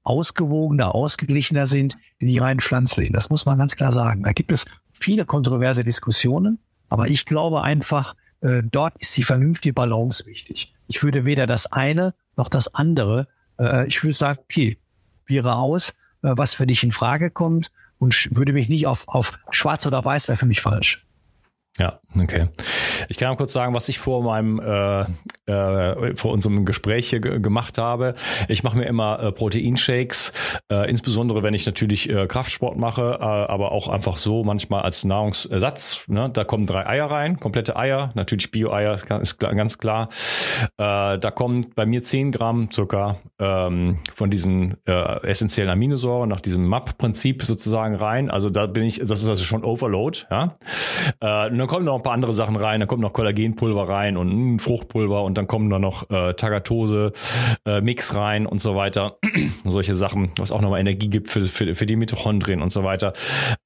ausgewogener, 0.04 0.94
ausgeglichener 0.94 1.66
sind 1.66 1.98
wie 2.20 2.28
die 2.28 2.38
rein 2.38 2.60
pflanzlichen. 2.60 3.14
Das 3.14 3.30
muss 3.30 3.46
man 3.46 3.58
ganz 3.58 3.76
klar 3.76 3.92
sagen. 3.92 4.24
Da 4.24 4.34
gibt 4.34 4.52
es 4.52 4.66
viele 4.94 5.26
kontroverse 5.26 5.84
Diskussionen, 5.84 6.60
aber 6.90 7.08
ich 7.08 7.26
glaube 7.26 7.64
einfach, 7.64 8.16
äh, 8.42 8.62
dort 8.64 9.02
ist 9.02 9.18
die 9.18 9.24
vernünftige 9.24 9.74
Balance 9.74 10.26
wichtig. 10.28 10.74
Ich 10.88 11.02
würde 11.02 11.26
weder 11.26 11.48
das 11.48 11.72
eine 11.72 12.14
noch 12.38 12.50
das 12.50 12.74
andere, 12.76 13.28
äh, 13.60 13.88
ich 13.88 14.04
würde 14.04 14.14
sagen, 14.14 14.40
okay, 14.44 14.78
wäre 15.26 15.56
aus, 15.56 15.92
äh, 16.22 16.34
was 16.36 16.56
für 16.56 16.68
dich 16.68 16.84
in 16.84 16.92
Frage 16.92 17.32
kommt 17.32 17.72
und 17.98 18.30
würde 18.32 18.54
mich 18.54 18.70
nicht 18.70 18.88
auf, 18.88 19.08
auf 19.08 19.38
schwarz 19.50 19.86
oder 19.86 20.04
weiß 20.04 20.28
wäre 20.28 20.38
für 20.38 20.46
mich 20.46 20.62
falsch. 20.62 21.06
Ja, 21.78 22.00
okay. 22.16 22.48
Ich 23.10 23.18
kann 23.18 23.30
auch 23.30 23.38
kurz 23.38 23.54
sagen, 23.54 23.76
was 23.76 23.90
ich 23.90 24.00
vor 24.00 24.24
meinem 24.24 24.60
äh, 24.60 25.06
äh, 25.48 26.16
vor 26.16 26.32
unserem 26.32 26.66
Gespräch 26.66 27.10
hier 27.10 27.20
gemacht 27.20 27.78
habe. 27.78 28.14
Ich 28.48 28.64
mache 28.64 28.78
mir 28.78 28.86
immer 28.86 29.20
äh, 29.20 29.32
Proteinshakes, 29.32 30.34
äh, 30.72 30.90
insbesondere 30.90 31.44
wenn 31.44 31.54
ich 31.54 31.66
natürlich 31.66 32.10
äh, 32.10 32.28
Kraftsport 32.28 32.78
mache, 32.78 33.18
äh, 33.20 33.24
aber 33.24 33.72
auch 33.72 33.88
einfach 33.88 34.18
so 34.18 34.44
manchmal 34.44 34.82
als 34.84 35.04
Nahrungsersatz. 35.04 36.06
Ne? 36.08 36.30
Da 36.32 36.44
kommen 36.44 36.66
drei 36.66 36.88
Eier 36.88 37.06
rein, 37.06 37.40
komplette 37.40 37.76
Eier, 37.76 38.12
natürlich 38.16 38.52
Bio-Eier 38.52 38.96
ist 39.22 39.40
ganz 39.40 39.78
klar. 39.78 40.10
Äh, 40.78 41.20
da 41.20 41.32
kommt 41.32 41.76
bei 41.76 41.86
mir 41.86 42.04
zehn 42.04 42.32
Gramm 42.32 42.72
Zucker 42.72 43.18
ähm, 43.40 43.98
von 44.14 44.30
diesen 44.30 44.78
äh, 44.86 45.28
essentiellen 45.28 45.70
Aminosäuren 45.72 46.30
nach 46.30 46.42
diesem 46.42 46.66
MAP-Prinzip 46.68 47.44
sozusagen 47.44 47.96
rein. 47.96 48.30
Also 48.30 48.50
da 48.50 48.66
bin 48.66 48.84
ich, 48.84 49.00
das 49.00 49.22
ist 49.22 49.30
also 49.30 49.44
schon 49.44 49.64
Overload. 49.64 50.26
Ja. 50.30 50.56
Äh, 51.20 51.56
dann 51.56 51.68
kommen 51.68 51.86
noch 51.86 51.96
ein 51.96 52.04
paar 52.04 52.14
andere 52.14 52.34
Sachen 52.34 52.56
rein, 52.56 52.80
dann 52.80 52.88
kommt 52.88 53.02
noch 53.02 53.14
Kollagenpulver 53.14 53.90
rein 53.90 54.18
und 54.18 54.54
mh, 54.54 54.60
Fruchtpulver 54.60 55.24
und 55.24 55.35
dann 55.38 55.48
kommen 55.48 55.70
da 55.70 55.80
noch 55.80 56.10
äh, 56.10 56.34
Tagatose, 56.34 57.12
äh, 57.66 57.82
Mix 57.82 58.16
rein 58.16 58.46
und 58.46 58.62
so 58.62 58.76
weiter. 58.76 59.18
Solche 59.66 59.96
Sachen, 59.96 60.32
was 60.38 60.52
auch 60.52 60.62
nochmal 60.62 60.80
Energie 60.80 61.10
gibt 61.10 61.30
für, 61.30 61.42
für, 61.42 61.76
für 61.76 61.86
die 61.86 61.96
Mitochondrien 61.96 62.62
und 62.62 62.72
so 62.72 62.84
weiter. 62.84 63.14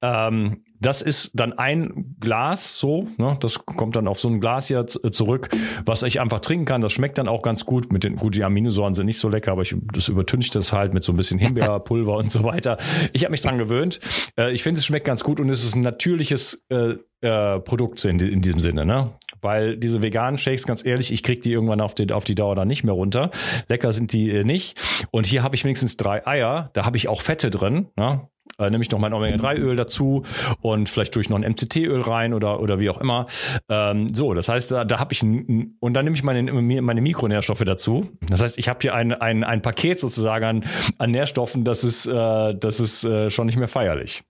Ähm, 0.02 0.62
das 0.80 1.02
ist 1.02 1.32
dann 1.34 1.52
ein 1.52 2.16
Glas 2.20 2.78
so, 2.78 3.06
ne? 3.18 3.36
das 3.40 3.64
kommt 3.66 3.96
dann 3.96 4.08
auf 4.08 4.18
so 4.18 4.28
ein 4.28 4.40
Glas 4.40 4.68
hier 4.68 4.86
zurück, 4.86 5.50
was 5.84 6.02
ich 6.02 6.20
einfach 6.20 6.40
trinken 6.40 6.64
kann. 6.64 6.80
Das 6.80 6.92
schmeckt 6.92 7.18
dann 7.18 7.28
auch 7.28 7.42
ganz 7.42 7.66
gut. 7.66 7.92
Mit 7.92 8.04
den, 8.04 8.16
gut, 8.16 8.34
die 8.34 8.44
Aminosäuren 8.44 8.94
sind 8.94 9.06
nicht 9.06 9.18
so 9.18 9.28
lecker, 9.28 9.52
aber 9.52 9.62
ich, 9.62 9.76
das 9.92 10.08
übertüncht 10.08 10.54
das 10.54 10.72
halt 10.72 10.94
mit 10.94 11.04
so 11.04 11.12
ein 11.12 11.16
bisschen 11.16 11.38
Himbeerpulver 11.40 12.16
und 12.16 12.32
so 12.32 12.44
weiter. 12.44 12.78
Ich 13.12 13.24
habe 13.24 13.32
mich 13.32 13.42
dran 13.42 13.58
gewöhnt. 13.58 14.00
Äh, 14.38 14.52
ich 14.52 14.62
finde, 14.62 14.78
es 14.78 14.86
schmeckt 14.86 15.06
ganz 15.06 15.22
gut 15.22 15.38
und 15.38 15.50
es 15.50 15.62
ist 15.62 15.76
ein 15.76 15.82
natürliches 15.82 16.64
äh, 16.70 16.94
äh, 17.20 17.60
Produkt 17.60 18.02
in, 18.06 18.18
in 18.18 18.40
diesem 18.40 18.60
Sinne, 18.60 18.86
ne? 18.86 19.12
Weil 19.42 19.76
diese 19.76 20.02
veganen 20.02 20.38
Shakes, 20.38 20.66
ganz 20.66 20.84
ehrlich, 20.84 21.12
ich 21.12 21.22
krieg 21.22 21.42
die 21.42 21.52
irgendwann 21.52 21.80
auf 21.80 21.94
die, 21.94 22.10
auf 22.12 22.24
die 22.24 22.34
Dauer 22.34 22.54
dann 22.54 22.68
nicht 22.68 22.84
mehr 22.84 22.94
runter. 22.94 23.30
Lecker 23.68 23.92
sind 23.92 24.12
die 24.12 24.30
äh, 24.30 24.44
nicht. 24.44 24.78
Und 25.10 25.26
hier 25.26 25.42
habe 25.42 25.54
ich 25.54 25.64
wenigstens 25.64 25.96
drei 25.96 26.26
Eier. 26.26 26.70
Da 26.72 26.84
habe 26.84 26.96
ich 26.96 27.08
auch 27.08 27.20
Fette 27.20 27.50
drin. 27.50 27.88
Ne? 27.96 28.28
Äh, 28.60 28.70
nehme 28.70 28.82
ich 28.82 28.90
noch 28.90 28.98
mein 28.98 29.12
Omega-3-Öl 29.12 29.76
dazu 29.76 30.24
und 30.60 30.88
vielleicht 30.88 31.14
tue 31.14 31.22
ich 31.22 31.28
noch 31.28 31.36
ein 31.38 31.50
MCT-Öl 31.50 32.00
rein 32.02 32.34
oder, 32.34 32.60
oder 32.60 32.78
wie 32.78 32.90
auch 32.90 32.98
immer. 32.98 33.26
Ähm, 33.68 34.12
so, 34.14 34.34
das 34.34 34.48
heißt, 34.48 34.70
da, 34.70 34.84
da 34.84 34.98
habe 34.98 35.12
ich 35.12 35.22
ein, 35.22 35.76
und 35.80 35.94
dann 35.94 36.04
nehme 36.04 36.16
ich 36.16 36.22
meine, 36.22 36.52
meine 36.52 37.00
Mikronährstoffe 37.00 37.64
dazu. 37.64 38.10
Das 38.28 38.42
heißt, 38.42 38.58
ich 38.58 38.68
habe 38.68 38.78
hier 38.82 38.94
ein, 38.94 39.12
ein, 39.12 39.44
ein 39.44 39.62
Paket 39.62 40.00
sozusagen 40.00 40.44
an, 40.44 40.64
an 40.98 41.10
Nährstoffen, 41.10 41.64
das 41.64 41.84
ist, 41.84 42.06
äh, 42.06 42.54
das 42.54 42.80
ist 42.80 43.04
äh, 43.04 43.30
schon 43.30 43.46
nicht 43.46 43.56
mehr 43.56 43.68
feierlich. 43.68 44.22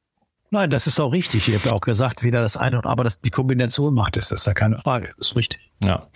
Nein, 0.53 0.71
das 0.71 0.89
ist 0.89 0.99
auch 0.99 1.13
richtig. 1.13 1.49
Ich 1.49 1.55
habe 1.55 1.73
auch 1.73 1.81
gesagt, 1.81 2.25
weder 2.25 2.41
das 2.41 2.57
eine, 2.57 2.85
aber 2.85 3.05
das, 3.05 3.21
die 3.21 3.31
Kombination 3.31 3.95
macht 3.95 4.17
es. 4.17 4.31
Das 4.31 4.41
ist 4.41 4.47
ja 4.47 4.55
keine 4.55 4.79
Frage. 4.79 5.13
Das 5.17 5.29
ist 5.29 5.37
richtig. 5.37 5.70
Ja. 5.83 6.09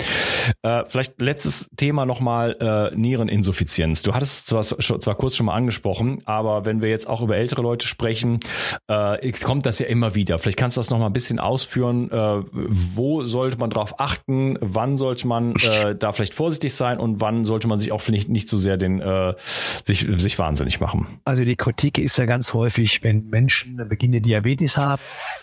Äh, 0.62 0.85
vielleicht 0.87 1.20
letztes 1.20 1.70
Thema 1.77 2.05
nochmal 2.05 2.57
äh, 2.61 2.94
Niereninsuffizienz. 2.94 4.03
Du 4.03 4.14
hattest 4.14 4.46
zwar, 4.46 4.62
zwar 4.62 5.14
kurz 5.14 5.37
schon 5.37 5.46
mal 5.46 5.55
angesprochen, 5.55 6.22
aber 6.27 6.66
wenn 6.66 6.83
wir 6.83 6.90
jetzt 6.90 7.09
auch 7.09 7.22
über 7.22 7.37
ältere 7.37 7.62
Leute 7.62 7.87
sprechen, 7.87 8.40
äh, 8.88 9.33
kommt 9.33 9.66
das 9.66 9.79
ja 9.79 9.87
immer 9.87 10.14
wieder. 10.14 10.38
Vielleicht 10.38 10.59
kannst 10.59 10.77
du 10.77 10.81
das 10.81 10.90
nochmal 10.90 11.09
ein 11.09 11.12
bisschen 11.14 11.38
ausführen. 11.38 12.11
Äh, 12.11 12.42
wo 12.53 13.24
sollte 13.24 13.59
man 13.59 13.70
drauf 13.70 14.00
achten? 14.00 14.59
Wann 14.61 14.96
sollte 14.96 15.27
man 15.27 15.55
äh, 15.57 15.94
da 15.96 16.12
vielleicht 16.12 16.35
vorsichtig 16.35 16.74
sein 16.74 16.98
und 16.98 17.20
wann 17.20 17.44
sollte 17.44 17.66
man 17.66 17.79
sich 17.79 17.92
auch 17.92 18.00
vielleicht 18.00 18.29
nicht 18.29 18.48
so 18.48 18.59
sehr 18.59 18.77
den 18.77 19.00
äh, 19.00 19.35
sich, 19.85 20.07
sich 20.16 20.38
wahnsinnig 20.38 20.81
machen? 20.81 21.20
Also 21.24 21.44
die 21.44 21.57
Kritik 21.57 21.98
ist 21.98 22.18
ja 22.18 22.27
ganz 22.27 22.53
häufig, 22.53 23.03
wenn 23.03 23.29
Menschen 23.29 23.77
beginnen 23.88 24.22
Diabetes 24.22 24.77
haben, 24.77 25.00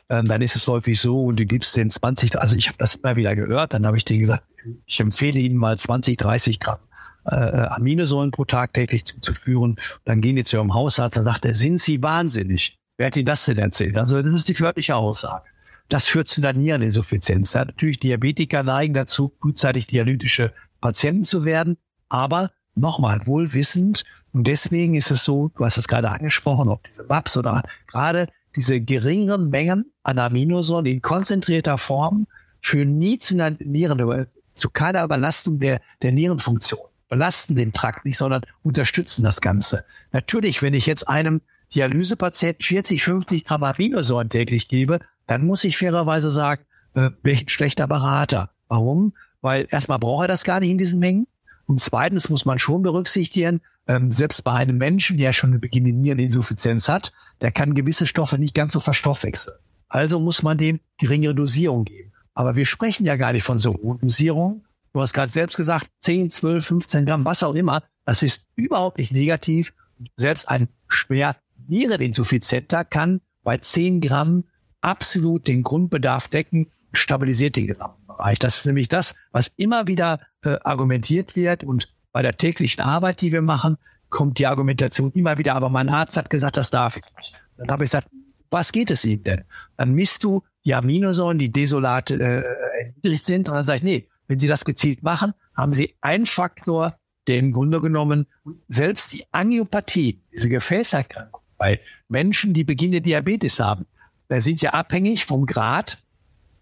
ähm, 0.09 0.27
dann 0.27 0.41
ist 0.41 0.55
es 0.55 0.67
häufig 0.67 0.99
so 0.99 1.25
und 1.25 1.39
du 1.39 1.45
gibst 1.45 1.75
den 1.75 1.89
20, 1.89 2.39
also 2.39 2.55
ich 2.55 2.67
habe 2.67 2.77
das 2.77 2.95
immer 2.95 3.15
wieder 3.15 3.35
gehört, 3.35 3.73
dann 3.73 3.85
habe 3.85 3.97
ich 3.97 4.05
denen 4.11 4.21
gesagt, 4.21 4.43
ich 4.85 4.99
empfehle 4.99 5.39
Ihnen 5.39 5.57
mal 5.57 5.77
20, 5.77 6.17
30 6.17 6.59
Gramm 6.59 6.79
äh, 7.25 7.35
Aminosäuren 7.35 8.31
pro 8.31 8.45
Tag 8.45 8.73
täglich 8.73 9.05
zuzuführen. 9.05 9.77
Dann 10.05 10.21
gehen 10.21 10.35
die 10.35 10.43
zu 10.43 10.57
Ihrem 10.57 10.73
Hausarzt, 10.73 11.17
dann 11.17 11.23
sagt 11.23 11.45
er, 11.45 11.53
sind 11.53 11.79
Sie 11.79 12.01
wahnsinnig? 12.01 12.77
Wer 12.97 13.07
hat 13.07 13.17
Ihnen 13.17 13.25
das 13.25 13.45
denn 13.45 13.57
erzählt? 13.57 13.97
Also 13.97 14.21
das 14.21 14.33
ist 14.33 14.49
die 14.49 14.59
wörtliche 14.59 14.95
Aussage. 14.95 15.45
Das 15.89 16.07
führt 16.07 16.27
zu 16.27 16.41
einer 16.41 16.57
Niereninsuffizienz. 16.57 17.53
Ja, 17.53 17.65
natürlich 17.65 17.99
Diabetiker 17.99 18.63
neigen 18.63 18.93
dazu, 18.93 19.33
frühzeitig 19.41 19.87
dialytische 19.87 20.53
Patienten 20.79 21.23
zu 21.23 21.43
werden, 21.43 21.77
aber 22.09 22.51
nochmal 22.75 23.25
wohlwissend. 23.25 24.03
Und 24.31 24.47
deswegen 24.47 24.95
ist 24.95 25.11
es 25.11 25.25
so, 25.25 25.49
du 25.49 25.65
hast 25.65 25.77
es 25.77 25.87
gerade 25.87 26.09
angesprochen, 26.09 26.69
ob 26.69 26.83
diese 26.83 27.03
MAPs 27.03 27.35
oder 27.35 27.63
gerade 27.87 28.27
diese 28.55 28.79
geringeren 28.79 29.49
Mengen 29.49 29.91
an 30.03 30.19
Aminosäuren 30.19 30.85
in 30.85 31.01
konzentrierter 31.01 31.77
Form 31.77 32.27
führen 32.61 32.97
nie 32.97 33.19
zu 33.19 33.33
einer 33.33 33.51
Nieren, 33.59 34.27
zu 34.53 34.69
keiner 34.69 35.03
Überlastung 35.03 35.59
der, 35.59 35.81
der 36.01 36.11
Nierenfunktion. 36.11 36.79
Belasten 37.09 37.55
den 37.55 37.73
Trakt 37.73 38.05
nicht, 38.05 38.17
sondern 38.17 38.43
unterstützen 38.63 39.23
das 39.23 39.41
Ganze. 39.41 39.83
Natürlich, 40.13 40.61
wenn 40.61 40.73
ich 40.73 40.85
jetzt 40.85 41.09
einem 41.09 41.41
Dialysepatienten 41.75 42.63
40, 42.63 43.03
50 43.03 43.45
Gramm 43.45 43.63
Aminosäuren 43.63 44.29
täglich 44.29 44.67
gebe, 44.69 44.99
dann 45.27 45.45
muss 45.45 45.63
ich 45.63 45.77
fairerweise 45.77 46.29
sagen, 46.29 46.63
äh, 46.93 47.09
bin 47.21 47.33
ich 47.33 47.45
ein 47.45 47.49
schlechter 47.49 47.87
Berater. 47.87 48.51
Warum? 48.67 49.13
Weil 49.41 49.67
erstmal 49.69 49.99
braucht 49.99 50.25
er 50.25 50.27
das 50.27 50.43
gar 50.43 50.59
nicht 50.59 50.69
in 50.69 50.77
diesen 50.77 50.99
Mengen. 50.99 51.27
Und 51.65 51.79
zweitens 51.79 52.29
muss 52.29 52.45
man 52.45 52.59
schon 52.59 52.81
berücksichtigen, 52.81 53.61
ähm, 53.87 54.11
selbst 54.11 54.43
bei 54.43 54.53
einem 54.53 54.77
Menschen, 54.77 55.17
der 55.17 55.33
schon 55.33 55.51
eine 55.51 55.59
beginnende 55.59 55.99
Niereninsuffizienz 55.99 56.87
hat, 56.87 57.11
der 57.41 57.51
kann 57.51 57.73
gewisse 57.73 58.07
Stoffe 58.07 58.37
nicht 58.37 58.53
ganz 58.53 58.73
so 58.73 58.79
verstoffwechseln. 58.79 59.57
Also 59.87 60.19
muss 60.19 60.43
man 60.43 60.57
dem 60.57 60.79
geringere 60.97 61.35
Dosierung 61.35 61.85
geben. 61.85 62.10
Aber 62.33 62.55
wir 62.55 62.65
sprechen 62.65 63.05
ja 63.05 63.15
gar 63.15 63.33
nicht 63.33 63.43
von 63.43 63.59
so 63.59 63.73
hohen 63.73 63.99
Dosierungen. 63.99 64.65
Du 64.93 65.01
hast 65.01 65.13
gerade 65.13 65.31
selbst 65.31 65.57
gesagt, 65.57 65.87
10, 66.01 66.31
12, 66.31 66.65
15 66.65 67.05
Gramm, 67.05 67.25
was 67.25 67.43
auch 67.43 67.55
immer. 67.55 67.83
Das 68.05 68.23
ist 68.23 68.47
überhaupt 68.55 68.97
nicht 68.97 69.11
negativ. 69.11 69.73
Selbst 70.15 70.49
ein 70.49 70.67
schwer 70.87 71.35
Niereninsuffizienter 71.67 72.83
kann 72.83 73.21
bei 73.43 73.57
10 73.57 74.01
Gramm 74.01 74.45
absolut 74.81 75.47
den 75.47 75.63
Grundbedarf 75.63 76.27
decken, 76.27 76.71
stabilisiert 76.93 77.55
den 77.55 77.67
gesamten 77.67 78.05
Bereich. 78.07 78.39
Das 78.39 78.57
ist 78.57 78.65
nämlich 78.65 78.89
das, 78.89 79.15
was 79.31 79.51
immer 79.55 79.87
wieder 79.87 80.19
äh, 80.43 80.57
argumentiert 80.63 81.35
wird 81.35 81.63
und 81.63 81.93
bei 82.11 82.21
der 82.21 82.35
täglichen 82.35 82.83
Arbeit, 82.83 83.21
die 83.21 83.31
wir 83.31 83.41
machen, 83.41 83.77
kommt 84.09 84.39
die 84.39 84.47
Argumentation 84.47 85.11
immer 85.13 85.37
wieder, 85.37 85.55
aber 85.55 85.69
mein 85.69 85.87
Arzt 85.87 86.17
hat 86.17 86.29
gesagt, 86.29 86.57
das 86.57 86.69
darf 86.69 86.97
ich 86.97 87.03
nicht. 87.15 87.33
Dann 87.57 87.69
habe 87.69 87.83
ich 87.83 87.91
gesagt, 87.91 88.09
was 88.49 88.73
geht 88.73 88.91
es 88.91 89.05
Ihnen 89.05 89.23
denn? 89.23 89.43
Dann 89.77 89.93
misst 89.93 90.23
du 90.23 90.43
die 90.65 90.73
Aminosäuren, 90.73 91.39
die 91.39 91.51
desolat 91.51 92.11
äh, 92.11 92.41
erniedrigt 92.41 93.25
sind. 93.25 93.49
Und 93.49 93.55
dann 93.55 93.63
sage 93.63 93.77
ich, 93.77 93.83
nee, 93.83 94.07
wenn 94.27 94.39
Sie 94.39 94.47
das 94.47 94.65
gezielt 94.65 95.03
machen, 95.03 95.33
haben 95.55 95.73
Sie 95.73 95.95
einen 96.01 96.25
Faktor, 96.25 96.95
der 97.27 97.37
im 97.37 97.51
Grunde 97.51 97.81
genommen 97.81 98.27
selbst 98.67 99.13
die 99.13 99.23
Angiopathie, 99.31 100.21
diese 100.33 100.49
Gefäßerkrankung 100.49 101.41
bei 101.57 101.79
Menschen, 102.07 102.53
die 102.53 102.63
beginnende 102.63 103.01
Diabetes 103.01 103.59
haben, 103.59 103.85
da 104.27 104.39
sind 104.39 104.61
ja 104.61 104.71
abhängig 104.71 105.25
vom 105.25 105.45
Grad, 105.45 105.97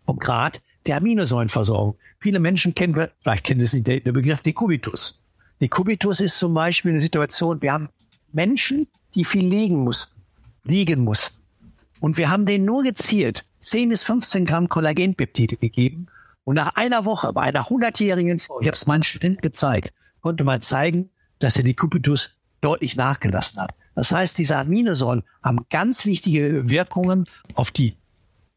vom 0.05 0.17
Grad 0.17 0.62
der 0.85 0.97
Aminosäurenversorgung. 0.97 1.97
Viele 2.19 2.39
Menschen 2.39 2.75
kennen, 2.75 3.07
vielleicht 3.17 3.45
kennen 3.45 3.59
Sie 3.59 3.65
es 3.65 3.73
nicht, 3.73 3.88
den 3.88 4.13
Begriff 4.13 4.41
Dekubitus. 4.41 5.23
Dekubitus 5.62 6.19
ist 6.19 6.39
zum 6.39 6.53
Beispiel 6.53 6.91
eine 6.91 6.99
Situation, 6.99 7.62
wir 7.62 7.71
haben 7.71 7.89
Menschen, 8.31 8.88
die 9.15 9.23
viel 9.23 9.45
legen 9.45 9.83
mussten 9.83 10.19
liegen 10.63 11.03
mussten. 11.03 11.38
Und 11.99 12.17
wir 12.17 12.29
haben 12.29 12.45
denen 12.45 12.65
nur 12.65 12.83
gezielt 12.83 13.45
10 13.59 13.89
bis 13.89 14.03
15 14.03 14.45
Gramm 14.45 14.69
Kollagenpeptide 14.69 15.57
gegeben. 15.57 16.07
Und 16.43 16.55
nach 16.55 16.75
einer 16.75 17.05
Woche 17.05 17.33
bei 17.33 17.41
einer 17.41 17.67
100-jährigen 17.67 18.39
Frau, 18.39 18.62
ich 18.62 18.67
habe 18.67 18.75
es 18.75 18.88
meinen 18.88 19.03
Studenten 19.03 19.41
gezeigt, 19.41 19.93
konnte 20.21 20.43
man 20.43 20.62
zeigen, 20.62 21.09
dass 21.39 21.57
er 21.57 21.63
die 21.63 21.75
Cupitus 21.75 22.38
deutlich 22.62 22.95
nachgelassen 22.95 23.62
hat. 23.62 23.73
Das 23.95 24.12
heißt, 24.12 24.38
diese 24.38 24.57
Aminosäuren 24.57 25.23
haben 25.43 25.65
ganz 25.69 26.05
wichtige 26.05 26.69
Wirkungen 26.69 27.25
auf 27.55 27.71
die 27.71 27.95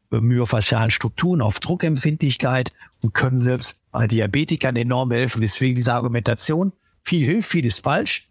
myofaszialen 0.09 0.91
Strukturen, 0.91 1.41
auf 1.41 1.59
Druckempfindlichkeit 1.59 2.71
und 3.01 3.13
können 3.13 3.37
selbst 3.37 3.77
bei 3.91 4.07
Diabetikern 4.07 4.75
enorm 4.75 5.11
helfen. 5.11 5.41
Deswegen 5.41 5.75
diese 5.75 5.93
Argumentation, 5.93 6.71
viel 7.01 7.25
hilft, 7.25 7.49
viel 7.49 7.65
ist 7.65 7.83
falsch, 7.83 8.29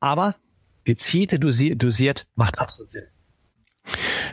aber 0.00 0.36
gezielte 0.84 1.38
dosiert, 1.38 1.82
dosiert 1.82 2.26
macht 2.34 2.58
absolut 2.58 2.90
Sinn. 2.90 3.06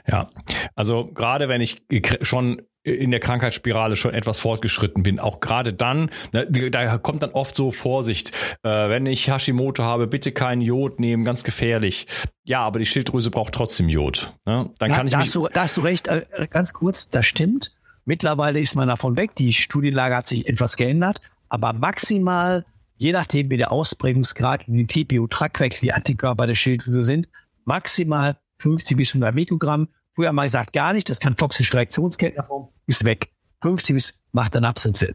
Ja, 0.10 0.30
also 0.76 1.06
gerade 1.06 1.50
wenn 1.50 1.62
ich 1.62 1.82
schon 2.22 2.62
in 2.88 3.12
der 3.12 3.20
Krankheitsspirale 3.20 3.96
schon 3.96 4.14
etwas 4.14 4.40
fortgeschritten 4.40 5.04
bin. 5.04 5.20
Auch 5.20 5.42
gerade 5.42 5.74
dann, 5.74 6.10
ne, 6.32 6.46
da 6.46 6.98
kommt 6.98 7.22
dann 7.22 7.32
oft 7.32 7.54
so 7.56 7.72
Vorsicht, 7.72 8.32
äh, 8.64 8.70
wenn 8.70 9.06
ich 9.06 9.30
Hashimoto 9.30 9.84
habe, 9.84 10.08
bitte 10.08 10.32
kein 10.32 10.62
Jod 10.62 11.00
nehmen, 11.00 11.26
ganz 11.26 11.44
gefährlich. 11.44 12.08
Ja, 12.46 12.62
aber 12.62 12.80
die 12.80 12.86
Schilddrüse 12.86 13.30
braucht 13.30 13.54
trotzdem 13.54 13.90
Jod. 13.90 14.34
Ne? 14.46 14.70
Dann 14.80 14.92
kann 14.92 15.08
ich 15.08 15.14
da, 15.14 15.20
hast 15.20 15.36
du, 15.36 15.48
da 15.50 15.64
hast 15.64 15.76
du 15.76 15.82
recht, 15.82 16.08
äh, 16.08 16.26
ganz 16.50 16.74
kurz, 16.74 17.10
das 17.10 17.26
stimmt. 17.26 17.76
Mittlerweile 18.06 18.62
ist 18.62 18.76
man 18.76 18.88
davon 18.88 19.18
weg, 19.18 19.36
die 19.36 19.52
Studienlage 19.52 20.16
hat 20.16 20.28
sich 20.28 20.48
etwas 20.48 20.78
geändert, 20.78 21.20
aber 21.50 21.74
maximal, 21.74 22.66
je 22.96 23.12
nachdem 23.12 23.50
wie 23.50 23.58
der 23.58 23.74
Ausprägungsgrad 23.74 24.66
und 24.70 24.76
die 24.76 24.88
TPU-Trackwechsel, 24.88 25.82
die 25.82 25.94
Antikörper 25.94 26.48
der 26.48 26.56
Schilddrüse 26.56 27.04
sind, 27.04 27.28
maximal 27.66 28.38
50 28.60 28.98
bis 28.98 29.10
100 29.10 29.34
Mikrogramm 29.34 29.88
Früher 30.18 30.34
mal 30.34 30.46
gesagt, 30.46 30.74
gar 30.74 30.94
nicht, 30.94 31.12
das 31.12 31.20
kann 31.20 31.36
toxische 31.36 31.76
Reaktionsketten 31.76 32.44
ist 32.88 33.06
weg. 33.06 33.30
50 33.62 33.94
bis 33.94 34.20
macht 34.32 34.56
dann 34.56 34.66
absolut 34.66 34.98
Sinn. 34.98 35.14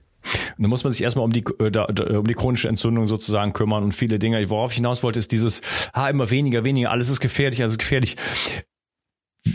Und 0.57 0.63
dann 0.63 0.71
muss 0.71 0.85
man 0.85 0.93
sich 0.93 1.03
erstmal 1.03 1.25
um 1.25 1.33
die, 1.33 1.45
äh, 1.59 1.73
da, 1.73 1.87
um 1.87 2.25
die 2.25 2.35
chronische 2.35 2.69
Entzündung 2.69 3.09
sozusagen 3.09 3.53
kümmern 3.53 3.83
und 3.83 3.97
viele 3.97 4.21
Dinge. 4.21 4.49
Worauf 4.49 4.71
ich 4.71 4.77
hinaus 4.77 5.03
wollte, 5.03 5.19
ist 5.19 5.33
dieses, 5.33 5.61
ha, 5.93 6.09
immer 6.09 6.31
weniger, 6.31 6.63
weniger, 6.63 6.93
alles 6.93 7.09
ist 7.09 7.19
gefährlich, 7.19 7.61
alles 7.61 7.73
ist 7.73 7.79
gefährlich 7.79 8.17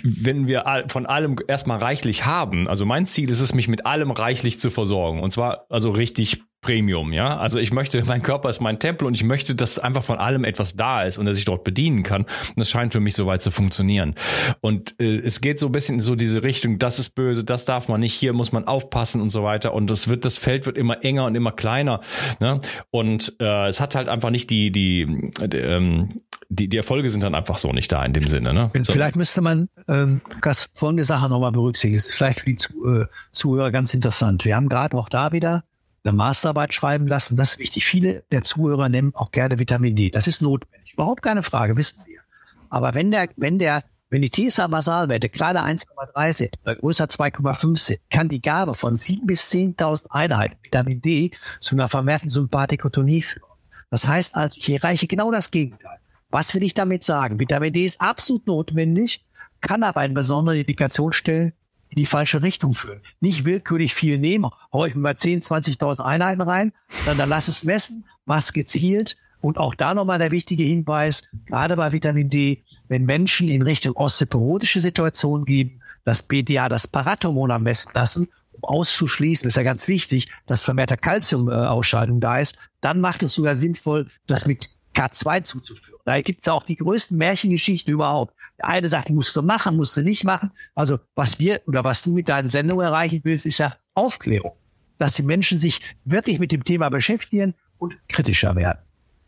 wenn 0.03 0.47
wir 0.47 0.85
von 0.89 1.05
allem 1.05 1.37
erstmal 1.47 1.77
reichlich 1.77 2.25
haben, 2.25 2.67
also 2.67 2.85
mein 2.85 3.05
Ziel 3.05 3.29
ist 3.29 3.39
es, 3.39 3.53
mich 3.53 3.69
mit 3.69 3.85
allem 3.85 4.11
reichlich 4.11 4.59
zu 4.59 4.69
versorgen. 4.69 5.23
Und 5.23 5.31
zwar 5.31 5.65
also 5.69 5.91
richtig 5.91 6.43
Premium, 6.61 7.13
ja. 7.13 7.37
Also 7.37 7.59
ich 7.59 7.71
möchte, 7.71 8.03
mein 8.05 8.21
Körper 8.21 8.49
ist 8.49 8.59
mein 8.59 8.79
Tempel 8.79 9.07
und 9.07 9.13
ich 9.13 9.23
möchte, 9.23 9.55
dass 9.55 9.79
einfach 9.79 10.03
von 10.03 10.17
allem 10.17 10.43
etwas 10.43 10.75
da 10.75 11.03
ist 11.03 11.17
und 11.17 11.25
dass 11.25 11.37
ich 11.37 11.45
dort 11.45 11.63
bedienen 11.63 12.03
kann. 12.03 12.23
Und 12.23 12.57
das 12.57 12.69
scheint 12.69 12.93
für 12.93 12.99
mich 12.99 13.15
soweit 13.15 13.41
zu 13.41 13.51
funktionieren. 13.51 14.15
Und 14.61 14.95
äh, 14.99 15.17
es 15.19 15.41
geht 15.41 15.59
so 15.59 15.67
ein 15.67 15.71
bisschen 15.71 15.95
in 15.95 16.01
so 16.01 16.15
diese 16.15 16.43
Richtung, 16.43 16.79
das 16.79 16.99
ist 16.99 17.11
böse, 17.15 17.43
das 17.43 17.65
darf 17.65 17.87
man 17.87 17.99
nicht, 17.99 18.13
hier 18.13 18.33
muss 18.33 18.51
man 18.51 18.65
aufpassen 18.65 19.21
und 19.21 19.29
so 19.29 19.43
weiter. 19.43 19.73
Und 19.73 19.89
das 19.89 20.07
wird, 20.07 20.25
das 20.25 20.37
Feld 20.37 20.65
wird 20.65 20.77
immer 20.77 21.03
enger 21.03 21.25
und 21.25 21.35
immer 21.35 21.51
kleiner. 21.51 22.01
Ne? 22.39 22.59
Und 22.91 23.35
äh, 23.39 23.67
es 23.67 23.79
hat 23.79 23.95
halt 23.95 24.09
einfach 24.09 24.29
nicht 24.29 24.49
die, 24.49 24.71
die, 24.71 25.31
die 25.47 25.57
ähm, 25.57 26.21
die, 26.49 26.69
die 26.69 26.77
Erfolge 26.77 27.09
sind 27.09 27.23
dann 27.23 27.35
einfach 27.35 27.57
so 27.57 27.71
nicht 27.73 27.91
da 27.91 28.03
in 28.05 28.13
dem 28.13 28.27
Sinne. 28.27 28.53
Ne? 28.53 28.71
So. 28.81 28.93
Vielleicht 28.93 29.15
müsste 29.15 29.41
man 29.41 29.67
ähm, 29.87 30.21
das 30.41 30.69
folgende 30.73 31.03
Sache 31.03 31.29
nochmal 31.29 31.51
berücksichtigen. 31.51 31.97
Das 31.97 32.07
ist 32.07 32.15
vielleicht 32.15 32.39
für 32.39 32.45
die 32.45 32.53
äh, 32.53 33.05
Zuhörer 33.31 33.71
ganz 33.71 33.93
interessant. 33.93 34.45
Wir 34.45 34.55
haben 34.55 34.69
gerade 34.69 34.97
auch 34.97 35.09
da 35.09 35.31
wieder 35.31 35.63
eine 36.03 36.13
Masterarbeit 36.15 36.73
schreiben 36.73 37.07
lassen. 37.07 37.35
Das 37.35 37.53
ist 37.53 37.59
wichtig. 37.59 37.85
Viele 37.85 38.23
der 38.31 38.43
Zuhörer 38.43 38.89
nehmen 38.89 39.13
auch 39.15 39.31
gerne 39.31 39.59
Vitamin 39.59 39.95
D. 39.95 40.09
Das 40.09 40.27
ist 40.27 40.41
notwendig. 40.41 40.93
Überhaupt 40.93 41.21
keine 41.21 41.43
Frage, 41.43 41.75
wissen 41.75 42.03
wir. 42.05 42.21
Aber 42.69 42.93
wenn 42.93 43.11
der, 43.11 43.29
wenn 43.35 43.59
der, 43.59 43.83
wenn 44.09 44.21
die 44.21 44.31
TSA-Basalwerte 44.31 45.29
kleiner 45.29 45.65
1,3 45.65 46.33
sind, 46.33 46.57
oder 46.63 46.75
größer 46.75 47.05
2,5 47.05 47.77
sind, 47.77 47.99
kann 48.09 48.29
die 48.29 48.41
Gabe 48.41 48.73
von 48.73 48.95
7.000 48.95 49.25
bis 49.25 49.51
10.000 49.51 50.11
Einheiten 50.11 50.57
Vitamin 50.63 51.01
D 51.01 51.31
zu 51.59 51.75
einer 51.75 51.89
vermehrten 51.89 52.29
Sympathikotonie 52.29 53.21
führen. 53.21 53.43
Das 53.89 54.07
heißt 54.07 54.35
also, 54.35 54.57
ich 54.57 54.69
erreiche 54.69 55.07
genau 55.07 55.31
das 55.31 55.51
Gegenteil. 55.51 55.99
Was 56.29 56.53
will 56.53 56.63
ich 56.63 56.73
damit 56.73 57.03
sagen? 57.03 57.39
Vitamin 57.39 57.73
D 57.73 57.85
ist 57.85 58.01
absolut 58.01 58.47
notwendig, 58.47 59.25
kann 59.61 59.83
aber 59.83 60.01
eine 60.01 60.13
besondere 60.13 60.59
Indikation 60.59 61.13
stellen, 61.13 61.53
in 61.89 61.95
die 61.95 62.05
falsche 62.05 62.41
Richtung 62.41 62.73
führen. 62.73 63.01
Nicht 63.19 63.45
willkürlich 63.45 63.93
viel 63.93 64.17
nehmen, 64.17 64.49
hau 64.73 64.85
ich 64.85 64.95
mir 64.95 65.01
mal 65.01 65.17
10, 65.17 65.41
20.000 65.41 66.03
Einheiten 66.03 66.41
rein, 66.41 66.73
dann 67.05 67.17
lass 67.29 67.47
es 67.47 67.63
messen, 67.63 68.05
was 68.25 68.53
gezielt. 68.53 69.17
Und 69.39 69.57
auch 69.57 69.75
da 69.75 69.93
nochmal 69.93 70.19
der 70.19 70.31
wichtige 70.31 70.63
Hinweis, 70.63 71.23
gerade 71.45 71.75
bei 71.75 71.91
Vitamin 71.91 72.29
D, 72.29 72.63
wenn 72.87 73.05
Menschen 73.05 73.49
in 73.49 73.61
Richtung 73.61 73.95
osteoporotische 73.95 74.81
Situationen 74.81 75.45
geben, 75.45 75.81
das 76.05 76.23
BDA, 76.23 76.69
das 76.69 76.87
Parathormon 76.87 77.51
am 77.51 77.63
besten 77.63 77.91
lassen, 77.93 78.27
um 78.51 78.63
auszuschließen, 78.63 79.47
ist 79.47 79.57
ja 79.57 79.63
ganz 79.63 79.87
wichtig, 79.87 80.29
dass 80.47 80.63
vermehrter 80.63 80.97
Kalziumausscheidung 80.97 82.19
da 82.19 82.39
ist, 82.39 82.57
dann 82.81 82.99
macht 82.99 83.23
es 83.23 83.33
sogar 83.33 83.55
sinnvoll, 83.55 84.07
das 84.25 84.47
mit 84.47 84.69
K2 84.95 85.43
zuzuführen. 85.43 85.99
Da 86.05 86.21
gibt 86.21 86.41
es 86.41 86.47
auch 86.47 86.63
die 86.63 86.77
größten 86.77 87.17
Märchengeschichten 87.17 87.93
überhaupt. 87.93 88.33
Eine 88.59 88.89
sagt, 88.89 89.09
musst 89.09 89.35
du 89.35 89.41
machen, 89.41 89.77
musst 89.77 89.95
du 89.97 90.01
nicht 90.01 90.23
machen. 90.23 90.51
Also 90.73 90.99
was 91.15 91.39
wir 91.39 91.61
oder 91.67 91.83
was 91.83 92.03
du 92.03 92.11
mit 92.11 92.27
deiner 92.27 92.49
Sendung 92.49 92.81
erreichen 92.81 93.21
willst, 93.23 93.45
ist 93.45 93.59
ja 93.59 93.75
Aufklärung. 93.93 94.53
Dass 94.97 95.13
die 95.13 95.23
Menschen 95.23 95.59
sich 95.59 95.79
wirklich 96.05 96.39
mit 96.39 96.51
dem 96.51 96.63
Thema 96.63 96.89
beschäftigen 96.89 97.53
und 97.77 97.95
kritischer 98.07 98.55
werden. 98.55 98.79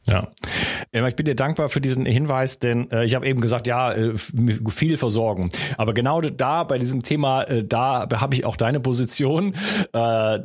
Ja, 0.07 0.27
ich 0.91 1.15
bin 1.15 1.25
dir 1.25 1.35
dankbar 1.35 1.69
für 1.69 1.81
diesen 1.81 2.05
Hinweis, 2.05 2.57
denn 2.57 2.89
äh, 2.89 3.05
ich 3.05 3.13
habe 3.13 3.27
eben 3.27 3.41
gesagt, 3.41 3.67
ja, 3.67 3.93
äh, 3.93 4.17
viel 4.17 4.97
versorgen. 4.97 5.49
Aber 5.77 5.93
genau 5.93 6.19
da 6.21 6.63
bei 6.63 6.79
diesem 6.79 7.03
Thema, 7.03 7.43
äh, 7.43 7.63
da 7.63 8.07
habe 8.15 8.33
ich 8.33 8.43
auch 8.43 8.55
deine 8.55 8.79
Position. 8.79 9.53
Äh, 9.93 10.39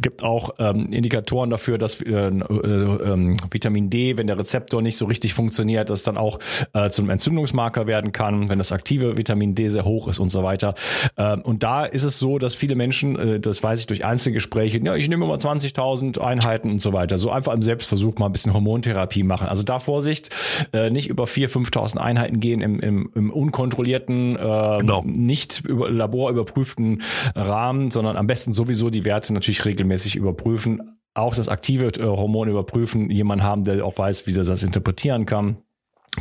gibt 0.00 0.22
auch 0.22 0.50
ähm, 0.58 0.92
Indikatoren 0.92 1.50
dafür, 1.50 1.78
dass 1.78 2.00
äh, 2.00 2.12
äh, 2.12 2.28
äh, 2.28 3.36
Vitamin 3.50 3.90
D, 3.90 4.16
wenn 4.16 4.28
der 4.28 4.38
Rezeptor 4.38 4.80
nicht 4.80 4.96
so 4.96 5.06
richtig 5.06 5.34
funktioniert, 5.34 5.90
das 5.90 6.04
dann 6.04 6.16
auch 6.16 6.38
äh, 6.72 6.88
zum 6.90 7.10
Entzündungsmarker 7.10 7.88
werden 7.88 8.12
kann, 8.12 8.48
wenn 8.48 8.58
das 8.58 8.70
aktive 8.70 9.18
Vitamin 9.18 9.56
D 9.56 9.70
sehr 9.70 9.84
hoch 9.84 10.06
ist 10.06 10.20
und 10.20 10.30
so 10.30 10.44
weiter. 10.44 10.74
Äh, 11.16 11.36
und 11.38 11.64
da 11.64 11.84
ist 11.84 12.04
es 12.04 12.20
so, 12.20 12.38
dass 12.38 12.54
viele 12.54 12.76
Menschen, 12.76 13.40
das 13.42 13.62
weiß 13.62 13.80
ich 13.80 13.86
durch 13.86 14.04
Einzelgespräche, 14.04 14.78
ja, 14.84 14.94
ich 14.94 15.08
nehme 15.08 15.26
mal 15.26 15.38
20.000 15.38 16.20
Einheiten 16.20 16.70
und 16.70 16.82
so 16.82 16.92
weiter, 16.92 17.18
so 17.18 17.30
einfach 17.30 17.54
im 17.54 17.62
Selbstversuch 17.62 18.18
mal 18.18 18.26
ein 18.26 18.32
bisschen 18.32 18.52
Hormontherapie 18.58 19.22
machen. 19.22 19.48
Also 19.48 19.62
da 19.62 19.78
Vorsicht, 19.78 20.30
äh, 20.72 20.90
nicht 20.90 21.08
über 21.08 21.24
4.000, 21.24 21.70
5.000 21.70 21.96
Einheiten 21.98 22.40
gehen 22.40 22.60
im, 22.60 22.80
im, 22.80 23.10
im 23.14 23.30
unkontrollierten, 23.30 24.36
äh, 24.36 24.78
genau. 24.80 25.02
nicht 25.04 25.60
über 25.64 25.90
laborüberprüften 25.90 27.02
Rahmen, 27.34 27.90
sondern 27.90 28.16
am 28.16 28.26
besten 28.26 28.52
sowieso 28.52 28.90
die 28.90 29.04
Werte 29.04 29.32
natürlich 29.32 29.64
regelmäßig 29.64 30.16
überprüfen. 30.16 30.96
Auch 31.14 31.34
das 31.34 31.48
aktive 31.48 31.86
äh, 31.86 32.02
Hormon 32.02 32.48
überprüfen, 32.48 33.10
jemand 33.10 33.42
haben, 33.42 33.64
der 33.64 33.84
auch 33.84 33.98
weiß, 33.98 34.26
wie 34.26 34.34
er 34.34 34.44
das 34.44 34.62
interpretieren 34.62 35.26
kann. 35.26 35.58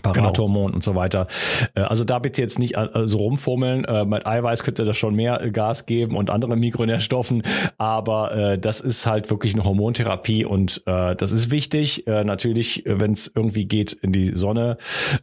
Parathormon 0.01 0.67
genau. 0.67 0.75
und 0.75 0.83
so 0.83 0.95
weiter. 0.95 1.27
Äh, 1.75 1.81
also 1.81 2.03
da 2.03 2.19
bitte 2.19 2.41
jetzt 2.41 2.59
nicht 2.59 2.75
äh, 2.75 2.89
so 3.05 3.19
rumfummeln. 3.19 3.85
Äh, 3.85 4.05
mit 4.05 4.25
Eiweiß 4.25 4.63
könnte 4.63 4.83
das 4.83 4.97
schon 4.97 5.15
mehr 5.15 5.49
Gas 5.51 5.85
geben 5.85 6.15
und 6.15 6.29
andere 6.29 6.55
Mikronährstoffen, 6.55 7.43
aber 7.77 8.57
das 8.59 8.81
ist 8.81 9.05
halt 9.05 9.29
wirklich 9.29 9.53
eine 9.53 9.63
Hormontherapie 9.63 10.45
und 10.45 10.83
das 10.85 11.31
ist 11.31 11.51
wichtig. 11.51 12.05
Natürlich, 12.05 12.83
wenn 12.85 13.11
es 13.11 13.31
irgendwie 13.33 13.65
geht 13.65 13.93
in 13.93 14.11
die 14.11 14.35
Sonne, 14.35 14.77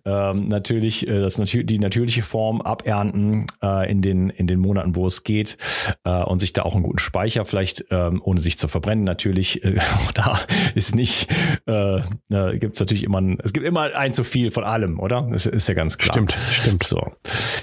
ähm, 0.04 0.48
natürlich 0.48 1.06
das 1.06 1.36
die 1.36 1.78
natürliche 1.78 2.22
Form 2.22 2.60
abernten 2.60 3.46
in 3.88 4.02
den 4.02 4.30
in 4.30 4.46
den 4.46 4.60
Monaten, 4.60 4.96
wo 4.96 5.06
es 5.06 5.24
geht 5.24 5.56
und 6.04 6.38
sich 6.38 6.52
da 6.52 6.62
auch 6.62 6.74
einen 6.74 6.82
guten 6.82 6.98
Speicher 6.98 7.44
vielleicht 7.44 7.86
ähm, 7.90 8.20
ohne 8.24 8.40
sich 8.40 8.58
zu 8.58 8.68
verbrennen. 8.68 9.04
Natürlich 9.04 9.62
auch 10.06 10.12
da 10.12 10.40
ist 10.74 10.94
nicht 10.94 11.28
gibt 11.66 12.74
es 12.74 12.80
natürlich 12.80 13.04
immer 13.04 13.22
es 13.42 13.52
gibt 13.52 13.66
immer 13.66 13.94
ein 13.94 14.14
zu 14.14 14.24
viel 14.24 14.50
von 14.54 14.64
allem, 14.64 14.98
oder? 14.98 15.28
Das 15.30 15.46
ist 15.46 15.68
ja 15.68 15.74
ganz 15.74 15.98
klar. 15.98 16.12
Stimmt, 16.14 16.32
stimmt. 16.32 16.82
So. 16.84 17.12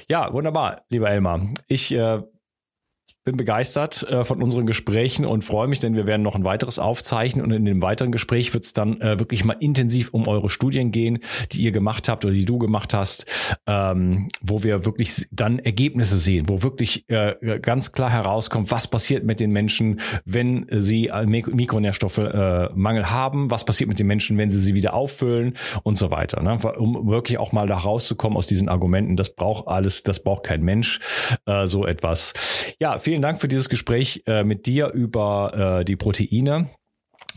Ja, 0.08 0.32
wunderbar, 0.32 0.84
lieber 0.90 1.10
Elmar. 1.10 1.48
Ich 1.68 1.92
äh, 1.92 2.22
bin 3.24 3.38
begeistert 3.38 4.04
äh, 4.04 4.24
von 4.24 4.42
unseren 4.42 4.66
Gesprächen 4.66 5.26
und 5.26 5.44
freue 5.44 5.68
mich, 5.68 5.80
denn 5.80 5.96
wir 5.96 6.08
werden 6.08 6.24
noch 6.24 6.36
ein 6.36 6.44
weiteres 6.44 6.80
aufzeichnen 6.80 7.46
und 7.46 7.52
in 7.52 7.66
dem 7.66 7.82
weiteren 7.82 8.12
Gespräch 8.12 8.54
wird 8.54 8.64
es 8.64 8.74
dann 8.74 9.00
äh, 9.00 9.20
wirklich 9.20 9.44
mal 9.44 9.58
intensiv 9.60 10.10
um 10.12 10.28
eure 10.28 10.50
Studien 10.50 10.92
gehen, 10.92 11.20
die 11.52 11.62
ihr 11.62 11.72
gemacht 11.72 12.10
habt 12.10 12.26
oder 12.26 12.34
die 12.34 12.46
du 12.46 12.58
gemacht 12.58 12.96
hast, 12.96 13.26
ähm, 13.68 14.28
wo 14.42 14.64
wir 14.64 14.86
wirklich 14.86 15.28
dann 15.32 15.60
Ergebnisse 15.60 16.18
sehen, 16.18 16.50
wo 16.50 16.64
wirklich 16.64 17.08
äh, 17.10 17.60
ganz 17.62 17.92
klar 17.92 18.10
herauskommt, 18.10 18.72
was 18.72 18.90
passiert 18.90 19.24
mit 19.24 19.40
den 19.40 19.52
Menschen, 19.52 20.00
wenn 20.26 20.66
sie 20.72 21.08
äh, 21.10 21.26
Mikronährstoffmangel 21.26 23.04
äh, 23.04 23.06
haben, 23.06 23.52
was 23.52 23.66
passiert 23.66 23.88
mit 23.88 24.00
den 24.00 24.08
Menschen, 24.08 24.38
wenn 24.40 24.50
sie 24.50 24.60
sie 24.60 24.74
wieder 24.74 24.96
auffüllen 24.96 25.54
und 25.84 25.96
so 25.96 26.10
weiter, 26.10 26.42
ne? 26.42 26.58
um 26.78 27.08
wirklich 27.08 27.38
auch 27.38 27.52
mal 27.52 27.68
da 27.68 27.78
rauszukommen 27.78 28.36
aus 28.36 28.48
diesen 28.48 28.68
Argumenten. 28.68 29.16
Das 29.16 29.36
braucht 29.36 29.68
alles, 29.68 30.02
das 30.02 30.24
braucht 30.24 30.44
kein 30.44 30.64
Mensch, 30.64 31.00
äh, 31.46 31.68
so 31.68 31.86
etwas. 31.86 32.34
Ja, 32.80 32.98
vielen 32.98 33.11
vielen 33.12 33.22
Dank 33.22 33.42
für 33.42 33.50
dieses 33.50 33.68
Gespräch 33.68 34.24
äh, 34.26 34.46
mit 34.46 34.66
dir 34.66 34.94
über 34.94 35.80
äh, 35.82 35.84
die 35.84 35.98
Proteine. 35.98 36.70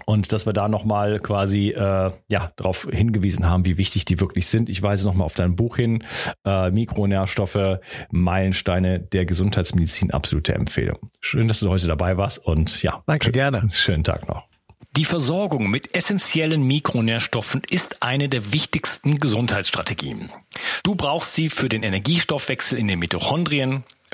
und 0.07 0.33
dass 0.33 0.47
wir 0.47 0.53
da 0.53 0.69
nochmal 0.69 1.19
quasi 1.19 1.71
äh, 1.71 2.13
ja 2.31 2.53
darauf 2.55 2.87
hingewiesen 2.93 3.49
haben, 3.49 3.67
wie 3.67 3.77
wichtig 3.77 4.05
die 4.05 4.21
wirklich 4.21 4.47
sind. 4.47 4.69
Ich 4.69 4.81
weise 4.83 5.05
nochmal 5.05 5.27
auf 5.27 5.35
dein 5.35 5.57
Buch 5.57 5.75
hin. 5.75 6.05
Äh, 6.47 6.71
Mikronährstoffe, 6.71 7.81
Meilensteine 8.13 9.01
der 9.01 9.25
Gesundheitsmedizin, 9.27 10.13
absolute 10.13 10.55
Empfehlung. 10.55 11.11
Schön, 11.21 11.49
dass 11.49 11.59
du 11.59 11.69
heute 11.71 11.89
dabei 11.89 12.17
warst 12.19 12.39
und 12.39 12.81
ja. 12.85 13.03
Danke, 13.09 13.33
gerne. 13.33 13.69
Schönen 13.73 14.05
Tag 14.05 14.29
noch. 14.29 14.45
Die 14.97 15.05
Versorgung 15.05 15.71
mit 15.71 15.93
essentiellen 15.93 16.63
Mikronährstoffen 16.63 17.63
ist 17.69 18.01
eine 18.01 18.29
der 18.29 18.53
wichtigsten 18.53 19.17
Gesundheitsstrategien. 19.17 20.31
Du 20.85 20.95
brauchst 20.95 21.35
sie 21.35 21.49
für 21.49 21.69
den 21.69 21.83
Energiestoffwechsel 21.83 22.79
in 22.79 22.87
den 22.87 23.01
Mitochondrien, 23.01 23.83